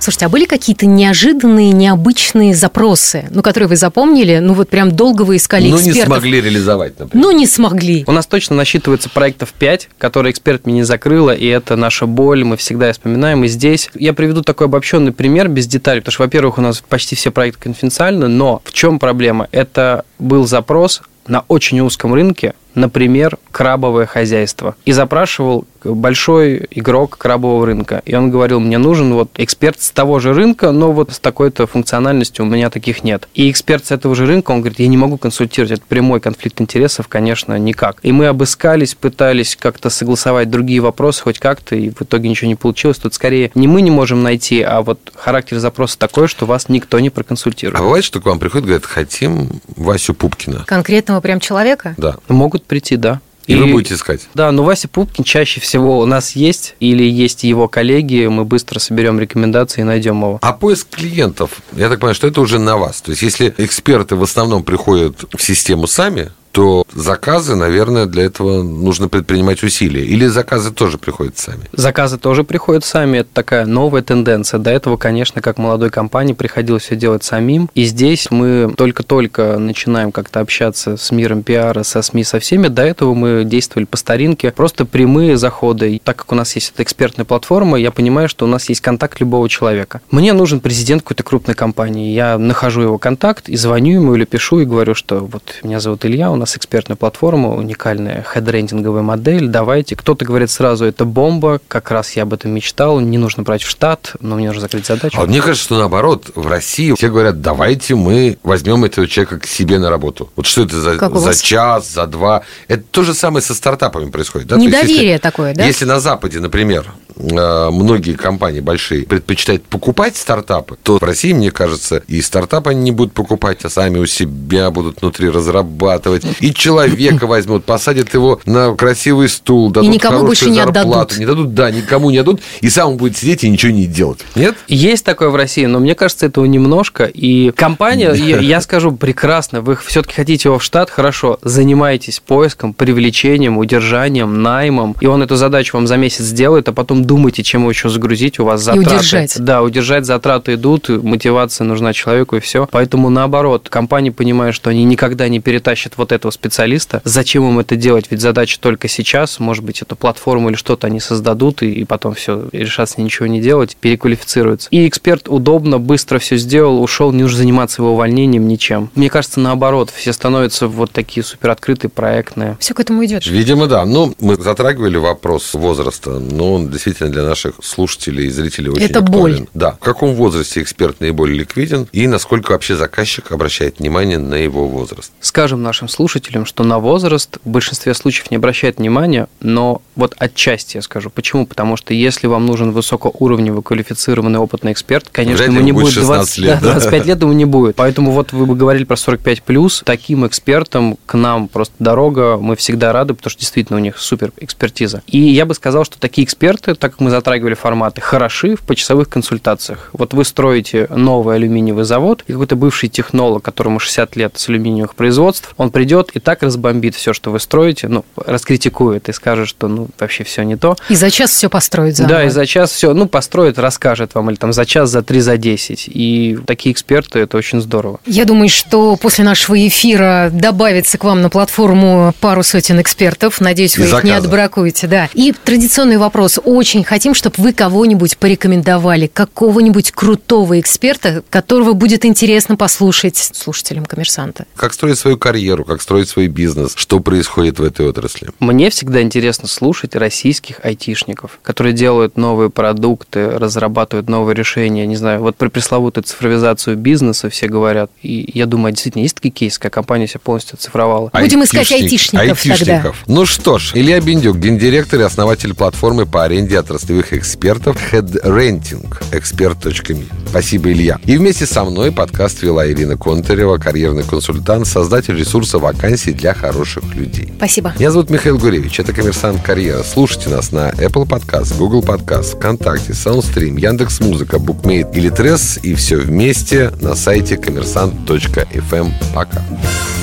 Слушайте, 0.00 0.26
а 0.26 0.28
были 0.28 0.46
какие-то 0.46 0.84
неожиданные, 0.84 1.70
необычные 1.70 2.52
запросы, 2.52 3.28
ну, 3.30 3.40
которые 3.40 3.68
вы 3.68 3.76
запомнили, 3.76 4.38
ну, 4.38 4.54
вот 4.54 4.68
прям 4.68 4.90
долго 4.90 5.22
вы 5.22 5.36
искали 5.36 5.68
ну, 5.68 5.76
экспертов? 5.76 5.94
Ну, 5.94 6.00
не 6.00 6.06
смогли 6.06 6.40
реализовать, 6.40 6.98
например. 6.98 7.24
Ну, 7.24 7.30
не 7.30 7.46
смогли. 7.46 8.02
У 8.08 8.12
нас 8.12 8.26
точно 8.26 8.56
насчитывается 8.56 9.08
проектов 9.08 9.52
5, 9.52 9.90
которые 9.96 10.32
эксперт 10.32 10.66
мне 10.66 10.74
не 10.74 10.82
закрыла, 10.82 11.32
и 11.32 11.46
это 11.46 11.76
наша 11.76 12.06
боль, 12.06 12.42
мы 12.42 12.56
всегда 12.56 12.92
вспоминаем. 12.92 13.44
И 13.44 13.46
здесь 13.46 13.90
я 13.94 14.12
приведу 14.12 14.42
такой 14.42 14.66
обобщенный 14.66 15.12
пример 15.12 15.48
без 15.48 15.68
деталей, 15.68 16.00
потому 16.00 16.14
что, 16.14 16.22
во-первых, 16.24 16.58
у 16.58 16.62
нас 16.62 16.82
почти 16.86 17.14
все 17.14 17.30
проекты 17.30 17.62
конфиденциальны, 17.62 18.26
но 18.26 18.60
в 18.64 18.72
чем 18.72 18.98
проблема? 18.98 19.46
Это 19.52 20.04
был 20.18 20.48
запрос 20.48 21.00
на 21.28 21.44
очень 21.46 21.78
узком 21.80 22.12
рынке, 22.12 22.54
например, 22.74 23.38
крабовое 23.50 24.06
хозяйство, 24.06 24.76
и 24.84 24.92
запрашивал 24.92 25.66
большой 25.84 26.66
игрок 26.70 27.18
крабового 27.18 27.66
рынка. 27.66 28.02
И 28.04 28.14
он 28.14 28.30
говорил, 28.30 28.60
мне 28.60 28.78
нужен 28.78 29.12
вот 29.14 29.30
эксперт 29.36 29.80
с 29.80 29.90
того 29.90 30.20
же 30.20 30.32
рынка, 30.32 30.70
но 30.70 30.92
вот 30.92 31.12
с 31.12 31.18
такой-то 31.18 31.66
функциональностью 31.66 32.44
у 32.44 32.48
меня 32.48 32.70
таких 32.70 33.02
нет. 33.04 33.28
И 33.34 33.50
эксперт 33.50 33.86
с 33.86 33.90
этого 33.90 34.14
же 34.14 34.26
рынка, 34.26 34.52
он 34.52 34.60
говорит, 34.60 34.78
я 34.78 34.86
не 34.88 34.96
могу 34.96 35.16
консультировать, 35.16 35.72
это 35.72 35.82
прямой 35.86 36.20
конфликт 36.20 36.60
интересов, 36.60 37.08
конечно, 37.08 37.58
никак. 37.58 37.98
И 38.02 38.12
мы 38.12 38.26
обыскались, 38.26 38.94
пытались 38.94 39.56
как-то 39.56 39.90
согласовать 39.90 40.50
другие 40.50 40.80
вопросы 40.80 41.22
хоть 41.22 41.38
как-то, 41.38 41.74
и 41.74 41.90
в 41.90 42.02
итоге 42.02 42.28
ничего 42.28 42.48
не 42.48 42.54
получилось. 42.54 42.98
Тут 42.98 43.14
скорее 43.14 43.50
не 43.54 43.66
мы 43.66 43.82
не 43.82 43.90
можем 43.90 44.22
найти, 44.22 44.62
а 44.62 44.82
вот 44.82 45.00
характер 45.14 45.58
запроса 45.58 45.98
такой, 45.98 46.28
что 46.28 46.46
вас 46.46 46.68
никто 46.68 47.00
не 47.00 47.10
проконсультирует. 47.10 47.80
А 47.80 47.82
бывает, 47.82 48.04
что 48.04 48.20
к 48.20 48.26
вам 48.26 48.38
приходят, 48.38 48.66
говорят, 48.66 48.86
хотим 48.86 49.60
Васю 49.76 50.14
Пупкина? 50.14 50.64
Конкретного 50.66 51.20
прям 51.20 51.40
человека? 51.40 51.94
Да. 51.96 52.16
Могут 52.28 52.61
прийти, 52.64 52.96
да. 52.96 53.20
И, 53.46 53.54
и 53.54 53.56
вы 53.56 53.66
будете 53.72 53.94
искать? 53.94 54.28
Да, 54.34 54.52
но 54.52 54.62
Вася 54.62 54.88
Пупкин 54.88 55.24
чаще 55.24 55.60
всего 55.60 55.98
у 55.98 56.06
нас 56.06 56.36
есть, 56.36 56.76
или 56.78 57.02
есть 57.02 57.42
его 57.42 57.66
коллеги, 57.68 58.26
мы 58.26 58.44
быстро 58.44 58.78
соберем 58.78 59.18
рекомендации 59.18 59.80
и 59.80 59.84
найдем 59.84 60.18
его. 60.20 60.38
А 60.42 60.52
поиск 60.52 60.88
клиентов, 60.90 61.60
я 61.72 61.88
так 61.88 61.98
понимаю, 61.98 62.14
что 62.14 62.28
это 62.28 62.40
уже 62.40 62.58
на 62.58 62.76
вас. 62.76 63.02
То 63.02 63.10
есть, 63.10 63.22
если 63.22 63.52
эксперты 63.58 64.14
в 64.14 64.22
основном 64.22 64.62
приходят 64.62 65.24
в 65.36 65.42
систему 65.42 65.86
сами, 65.86 66.30
то 66.52 66.84
заказы, 66.94 67.56
наверное, 67.56 68.06
для 68.06 68.24
этого 68.24 68.62
нужно 68.62 69.08
предпринимать 69.08 69.62
усилия. 69.62 70.04
Или 70.04 70.26
заказы 70.26 70.70
тоже 70.70 70.98
приходят 70.98 71.38
сами? 71.38 71.62
Заказы 71.72 72.18
тоже 72.18 72.44
приходят 72.44 72.84
сами. 72.84 73.18
Это 73.18 73.30
такая 73.32 73.66
новая 73.66 74.02
тенденция. 74.02 74.60
До 74.60 74.70
этого, 74.70 74.98
конечно, 74.98 75.40
как 75.40 75.58
молодой 75.58 75.90
компании 75.90 76.34
приходилось 76.34 76.84
все 76.84 76.96
делать 76.96 77.24
самим. 77.24 77.70
И 77.74 77.84
здесь 77.84 78.30
мы 78.30 78.72
только-только 78.76 79.58
начинаем 79.58 80.12
как-то 80.12 80.40
общаться 80.40 80.96
с 80.96 81.10
миром 81.10 81.42
пиара, 81.42 81.82
со 81.82 82.02
СМИ, 82.02 82.24
со 82.24 82.38
всеми. 82.38 82.68
До 82.68 82.82
этого 82.82 83.14
мы 83.14 83.44
действовали 83.44 83.86
по 83.86 83.96
старинке. 83.96 84.52
Просто 84.52 84.84
прямые 84.84 85.38
заходы. 85.38 85.94
И 85.96 85.98
так 85.98 86.16
как 86.16 86.32
у 86.32 86.34
нас 86.34 86.54
есть 86.54 86.72
эта 86.74 86.82
экспертная 86.82 87.24
платформа, 87.24 87.78
я 87.78 87.90
понимаю, 87.90 88.28
что 88.28 88.44
у 88.44 88.48
нас 88.48 88.68
есть 88.68 88.82
контакт 88.82 89.20
любого 89.20 89.48
человека. 89.48 90.02
Мне 90.10 90.34
нужен 90.34 90.60
президент 90.60 91.02
какой-то 91.02 91.22
крупной 91.22 91.54
компании. 91.54 92.12
Я 92.12 92.36
нахожу 92.36 92.82
его 92.82 92.98
контакт 92.98 93.48
и 93.48 93.56
звоню 93.56 93.94
ему 93.94 94.14
или 94.14 94.26
пишу 94.26 94.60
и 94.60 94.66
говорю, 94.66 94.94
что 94.94 95.20
вот 95.20 95.54
меня 95.62 95.80
зовут 95.80 96.04
Илья, 96.04 96.30
у 96.30 96.41
нас 96.42 96.56
экспертная 96.56 96.96
платформа, 96.96 97.54
уникальная 97.54 98.24
хедрендинговая 98.32 99.02
модель, 99.02 99.48
давайте. 99.48 99.96
Кто-то 99.96 100.24
говорит 100.24 100.50
сразу, 100.50 100.84
это 100.84 101.04
бомба, 101.04 101.60
как 101.68 101.90
раз 101.90 102.12
я 102.12 102.24
об 102.24 102.34
этом 102.34 102.52
мечтал, 102.52 103.00
не 103.00 103.18
нужно 103.18 103.42
брать 103.42 103.62
в 103.62 103.68
штат, 103.68 104.14
но 104.20 104.36
мне 104.36 104.48
нужно 104.48 104.62
закрыть 104.62 104.86
задачу. 104.86 105.18
А 105.20 105.26
мне 105.26 105.40
кажется, 105.40 105.64
что 105.64 105.78
наоборот, 105.78 106.30
в 106.34 106.46
России 106.46 106.92
все 106.94 107.08
говорят, 107.08 107.40
давайте 107.40 107.94
мы 107.94 108.38
возьмем 108.42 108.84
этого 108.84 109.06
человека 109.06 109.40
к 109.40 109.46
себе 109.46 109.78
на 109.78 109.90
работу. 109.90 110.30
Вот 110.36 110.46
что 110.46 110.62
это 110.62 110.80
за, 110.80 111.18
за 111.18 111.34
час, 111.42 111.90
за 111.90 112.06
два? 112.06 112.42
Это 112.68 112.82
то 112.90 113.02
же 113.02 113.14
самое 113.14 113.42
со 113.42 113.54
стартапами 113.54 114.10
происходит. 114.10 114.48
Да? 114.48 114.56
Недоверие 114.56 114.88
есть, 114.88 115.02
если, 115.02 115.18
такое, 115.18 115.54
да? 115.54 115.64
Если 115.64 115.84
на 115.84 116.00
Западе, 116.00 116.40
например, 116.40 116.86
многие 117.16 118.14
компании 118.14 118.60
большие 118.60 119.04
предпочитают 119.04 119.64
покупать 119.64 120.16
стартапы, 120.16 120.76
то 120.82 120.98
в 120.98 121.02
России, 121.02 121.32
мне 121.32 121.50
кажется, 121.50 122.02
и 122.08 122.20
стартапы 122.20 122.70
они 122.70 122.82
не 122.82 122.92
будут 122.92 123.12
покупать, 123.12 123.64
а 123.64 123.70
сами 123.70 123.98
у 123.98 124.06
себя 124.06 124.70
будут 124.70 125.00
внутри 125.00 125.28
разрабатывать. 125.28 126.24
И 126.40 126.52
человека 126.52 127.26
возьмут, 127.26 127.64
посадят 127.64 128.12
его 128.14 128.40
на 128.46 128.74
красивый 128.74 129.28
стул, 129.28 129.70
дадут 129.70 129.90
и 129.90 129.92
никому 129.92 130.26
больше 130.26 130.50
не 130.50 130.56
зарплату, 130.56 130.90
отдадут. 130.90 131.18
Не 131.18 131.26
дадут, 131.26 131.54
да, 131.54 131.70
никому 131.70 132.10
не 132.10 132.18
дадут, 132.18 132.40
и 132.60 132.68
сам 132.68 132.90
он 132.90 132.96
будет 132.96 133.16
сидеть 133.16 133.44
и 133.44 133.50
ничего 133.50 133.72
не 133.72 133.86
делать. 133.86 134.20
Нет? 134.34 134.56
Есть 134.68 135.04
такое 135.04 135.28
в 135.28 135.36
России, 135.36 135.66
но 135.66 135.78
мне 135.78 135.94
кажется, 135.94 136.26
этого 136.26 136.44
немножко. 136.44 137.04
И 137.04 137.50
компания, 137.52 138.12
я 138.14 138.60
скажу 138.60 138.92
прекрасно, 138.92 139.60
вы 139.60 139.76
все-таки 139.76 140.14
хотите 140.14 140.48
его 140.48 140.58
в 140.58 140.62
штат, 140.62 140.90
хорошо, 140.90 141.38
занимайтесь 141.42 142.20
поиском, 142.20 142.74
привлечением, 142.74 143.58
удержанием, 143.58 144.42
наймом, 144.42 144.96
и 145.00 145.06
он 145.06 145.22
эту 145.22 145.36
задачу 145.36 145.76
вам 145.76 145.86
за 145.86 145.96
месяц 145.96 146.24
сделает, 146.24 146.68
а 146.68 146.72
потом 146.72 147.01
думайте, 147.04 147.42
чем 147.42 147.62
его 147.62 147.70
еще 147.70 147.88
загрузить, 147.88 148.38
у 148.38 148.44
вас 148.44 148.62
затраты. 148.62 148.90
И 148.90 148.94
удержать. 148.94 149.36
Да, 149.38 149.62
удержать 149.62 150.06
затраты 150.06 150.54
идут, 150.54 150.88
мотивация 150.88 151.64
нужна 151.64 151.92
человеку, 151.92 152.36
и 152.36 152.40
все. 152.40 152.68
Поэтому 152.70 153.10
наоборот, 153.10 153.68
компании 153.68 154.10
понимают, 154.10 154.54
что 154.54 154.70
они 154.70 154.84
никогда 154.84 155.28
не 155.28 155.40
перетащат 155.40 155.94
вот 155.96 156.12
этого 156.12 156.30
специалиста. 156.30 157.00
Зачем 157.04 157.48
им 157.48 157.58
это 157.58 157.76
делать? 157.76 158.06
Ведь 158.10 158.20
задача 158.20 158.58
только 158.60 158.88
сейчас. 158.88 159.38
Может 159.40 159.64
быть, 159.64 159.82
эту 159.82 159.96
платформу 159.96 160.50
или 160.50 160.56
что-то 160.56 160.86
они 160.86 161.00
создадут, 161.00 161.62
и, 161.62 161.72
и 161.72 161.84
потом 161.84 162.14
все, 162.14 162.48
решат 162.52 162.90
с 162.90 162.98
ней 162.98 163.04
ничего 163.04 163.26
не 163.26 163.40
делать, 163.40 163.76
переквалифицируются. 163.76 164.68
И 164.70 164.86
эксперт 164.88 165.28
удобно, 165.28 165.78
быстро 165.78 166.18
все 166.18 166.36
сделал, 166.36 166.82
ушел, 166.82 167.12
не 167.12 167.22
нужно 167.22 167.38
заниматься 167.38 167.82
его 167.82 167.92
увольнением, 167.92 168.46
ничем. 168.48 168.90
Мне 168.94 169.10
кажется, 169.10 169.40
наоборот, 169.40 169.90
все 169.94 170.12
становятся 170.12 170.66
вот 170.68 170.92
такие 170.92 171.24
супер 171.24 171.50
открытые, 171.50 171.90
проектные. 171.90 172.56
Все 172.60 172.74
к 172.74 172.80
этому 172.80 173.04
идет. 173.04 173.26
Видимо, 173.26 173.66
да. 173.66 173.84
Ну, 173.84 174.14
мы 174.20 174.36
затрагивали 174.36 174.96
вопрос 174.96 175.54
возраста, 175.54 176.18
но 176.18 176.54
он 176.54 176.68
действительно 176.68 176.91
для 177.00 177.22
наших 177.22 177.54
слушателей 177.62 178.26
и 178.26 178.30
зрителей 178.30 178.70
очень 178.70 178.84
Это 178.84 179.00
актуален. 179.00 179.38
боль. 179.38 179.48
Да. 179.54 179.72
В 179.72 179.84
каком 179.84 180.14
возрасте 180.14 180.62
эксперт 180.62 181.00
наиболее 181.00 181.38
ликвиден 181.40 181.88
и 181.92 182.06
насколько 182.06 182.52
вообще 182.52 182.76
заказчик 182.76 183.32
обращает 183.32 183.78
внимание 183.78 184.18
на 184.18 184.34
его 184.34 184.68
возраст? 184.68 185.12
Скажем 185.20 185.62
нашим 185.62 185.88
слушателям, 185.88 186.02
слушателям, 186.12 186.46
что 186.46 186.64
на 186.64 186.78
возраст 186.78 187.38
в 187.44 187.48
большинстве 187.48 187.94
случаев 187.94 188.30
не 188.30 188.36
обращает 188.36 188.78
внимания, 188.78 189.28
но 189.40 189.82
вот 189.96 190.14
отчасти 190.18 190.76
я 190.76 190.82
скажу. 190.82 191.10
Почему? 191.10 191.46
Потому 191.46 191.76
что 191.76 191.94
если 191.94 192.26
вам 192.26 192.44
нужен 192.46 192.72
высокоуровневый, 192.72 193.62
квалифицированный, 193.62 194.38
опытный 194.38 194.72
эксперт, 194.72 195.08
конечно, 195.10 195.44
ему 195.44 195.60
не 195.60 195.72
будет 195.72 195.94
20, 195.94 196.38
лет, 196.38 196.58
да, 196.62 196.72
25 196.72 197.06
лет, 197.06 197.22
ему 197.22 197.32
не 197.32 197.44
будет. 197.44 197.76
Поэтому 197.76 198.10
вот 198.12 198.32
вы 198.32 198.46
бы 198.46 198.56
говорили 198.56 198.84
про 198.84 198.96
45 198.96 199.42
плюс, 199.42 199.82
таким 199.84 200.26
экспертам 200.26 200.98
к 201.06 201.14
нам 201.14 201.48
просто 201.48 201.74
дорога, 201.78 202.36
мы 202.36 202.56
всегда 202.56 202.92
рады, 202.92 203.14
потому 203.14 203.30
что 203.30 203.40
действительно 203.40 203.78
у 203.78 203.82
них 203.82 203.98
супер 203.98 204.32
экспертиза. 204.38 205.02
И 205.06 205.18
я 205.18 205.46
бы 205.46 205.54
сказал, 205.54 205.84
что 205.84 205.98
такие 205.98 206.24
эксперты, 206.24 206.74
так 206.82 206.90
как 206.90 207.00
мы 207.00 207.10
затрагивали 207.10 207.54
форматы, 207.54 208.00
хороши 208.00 208.56
в 208.56 208.62
почасовых 208.62 209.08
консультациях. 209.08 209.90
Вот 209.92 210.14
вы 210.14 210.24
строите 210.24 210.88
новый 210.90 211.36
алюминиевый 211.36 211.84
завод, 211.84 212.24
и 212.26 212.32
какой-то 212.32 212.56
бывший 212.56 212.88
технолог, 212.88 213.44
которому 213.44 213.78
60 213.78 214.16
лет 214.16 214.32
с 214.36 214.48
алюминиевых 214.48 214.96
производств, 214.96 215.54
он 215.58 215.70
придет 215.70 216.10
и 216.14 216.18
так 216.18 216.42
разбомбит 216.42 216.96
все, 216.96 217.12
что 217.12 217.30
вы 217.30 217.38
строите, 217.38 217.86
ну, 217.86 218.04
раскритикует 218.16 219.08
и 219.08 219.12
скажет, 219.12 219.46
что 219.46 219.68
ну 219.68 219.90
вообще 220.00 220.24
все 220.24 220.42
не 220.42 220.56
то. 220.56 220.76
И 220.88 220.96
за 220.96 221.12
час 221.12 221.30
все 221.30 221.48
построит 221.48 221.96
заново. 221.96 222.16
Да, 222.16 222.24
и 222.24 222.30
за 222.30 222.46
час 222.46 222.72
все, 222.72 222.92
ну, 222.94 223.06
построит, 223.06 223.60
расскажет 223.60 224.16
вам, 224.16 224.30
или 224.30 224.36
там 224.36 224.52
за 224.52 224.66
час, 224.66 224.90
за 224.90 225.02
три, 225.02 225.20
за 225.20 225.36
десять. 225.36 225.84
И 225.86 226.36
такие 226.48 226.72
эксперты, 226.72 227.20
это 227.20 227.36
очень 227.36 227.60
здорово. 227.60 228.00
Я 228.06 228.24
думаю, 228.24 228.48
что 228.48 228.96
после 228.96 229.24
нашего 229.24 229.54
эфира 229.68 230.30
добавится 230.32 230.98
к 230.98 231.04
вам 231.04 231.22
на 231.22 231.30
платформу 231.30 232.12
пару 232.20 232.42
сотен 232.42 232.80
экспертов. 232.80 233.40
Надеюсь, 233.40 233.78
вы 233.78 233.84
и 233.84 233.86
их 233.86 233.92
заказа. 233.92 234.06
не 234.12 234.18
отбракуете. 234.18 234.88
Да. 234.88 235.08
И 235.14 235.32
традиционный 235.44 235.96
вопрос. 235.96 236.40
Очень 236.42 236.71
хотим, 236.82 237.14
чтобы 237.14 237.36
вы 237.38 237.52
кого-нибудь 237.52 238.16
порекомендовали, 238.16 239.06
какого-нибудь 239.06 239.92
крутого 239.92 240.58
эксперта, 240.58 241.22
которого 241.28 241.74
будет 241.74 242.04
интересно 242.04 242.56
послушать 242.56 243.16
слушателям 243.16 243.84
коммерсанта. 243.84 244.46
Как 244.56 244.72
строить 244.72 244.98
свою 244.98 245.18
карьеру, 245.18 245.64
как 245.64 245.82
строить 245.82 246.08
свой 246.08 246.28
бизнес, 246.28 246.72
что 246.74 247.00
происходит 247.00 247.58
в 247.58 247.62
этой 247.62 247.86
отрасли? 247.86 248.30
Мне 248.40 248.70
всегда 248.70 249.02
интересно 249.02 249.48
слушать 249.48 249.94
российских 249.94 250.64
айтишников, 250.64 251.38
которые 251.42 251.74
делают 251.74 252.16
новые 252.16 252.48
продукты, 252.48 253.30
разрабатывают 253.30 254.08
новые 254.08 254.34
решения. 254.34 254.86
Не 254.86 254.96
знаю, 254.96 255.20
вот 255.20 255.36
про 255.36 255.50
пресловутую 255.50 256.04
цифровизацию 256.04 256.76
бизнеса 256.76 257.28
все 257.28 257.48
говорят. 257.48 257.90
И 258.02 258.30
я 258.32 258.46
думаю, 258.46 258.72
действительно, 258.72 259.02
есть 259.02 259.16
такие 259.16 259.30
кейсы, 259.30 259.60
как 259.60 259.72
компания 259.72 260.08
себя 260.08 260.20
полностью 260.24 260.54
оцифровала. 260.54 261.10
Будем 261.12 261.44
искать 261.44 261.70
айтишников, 261.70 262.28
айтишников 262.28 262.58
тогда. 262.58 262.92
Ну 263.06 263.26
что 263.26 263.58
ж, 263.58 263.72
Илья 263.74 264.00
Бендюк, 264.00 264.38
гендиректор 264.38 265.00
и 265.00 265.02
основатель 265.02 265.54
платформы 265.54 266.06
по 266.06 266.24
аренде 266.24 266.61
отраслевых 266.62 267.12
экспертов 267.12 267.76
HeadRenting, 267.92 268.88
expert.me. 269.10 270.06
Спасибо, 270.28 270.72
Илья. 270.72 270.98
И 271.04 271.16
вместе 271.16 271.46
со 271.46 271.64
мной 271.64 271.92
подкаст 271.92 272.42
вела 272.42 272.66
Ирина 272.66 272.96
Контарева, 272.96 273.58
карьерный 273.58 274.04
консультант, 274.04 274.66
создатель 274.66 275.16
ресурса 275.16 275.58
вакансий 275.58 276.12
для 276.12 276.34
хороших 276.34 276.94
людей. 276.94 277.32
Спасибо. 277.36 277.74
Меня 277.78 277.90
зовут 277.90 278.10
Михаил 278.10 278.38
Гуревич, 278.38 278.80
это 278.80 278.92
«Коммерсант 278.92 279.42
Карьера». 279.42 279.82
Слушайте 279.82 280.30
нас 280.30 280.52
на 280.52 280.70
Apple 280.70 281.06
Podcast, 281.06 281.56
Google 281.58 281.82
Podcast, 281.82 282.36
ВКонтакте, 282.36 282.92
SoundStream, 282.92 283.58
Яндекс.Музыка, 283.60 284.36
Bookmate 284.36 284.94
или 284.94 285.10
Тресс 285.10 285.58
и 285.62 285.74
все 285.74 285.96
вместе 285.96 286.72
на 286.80 286.94
сайте 286.94 287.36
коммерсант.фм. 287.36 288.72
Эм. 288.72 288.94
Пока. 289.14 289.42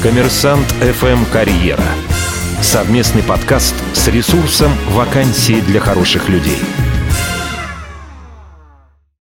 «Коммерсант 0.04 0.68
FM 0.82 1.26
Карьера». 1.32 1.84
Совместный 2.62 3.24
подкаст 3.24 3.74
с 3.94 4.10
ресурсом 4.10 4.72
«Вакансии 4.90 5.62
для 5.62 5.80
хороших 5.80 6.28
людей». 6.28 6.60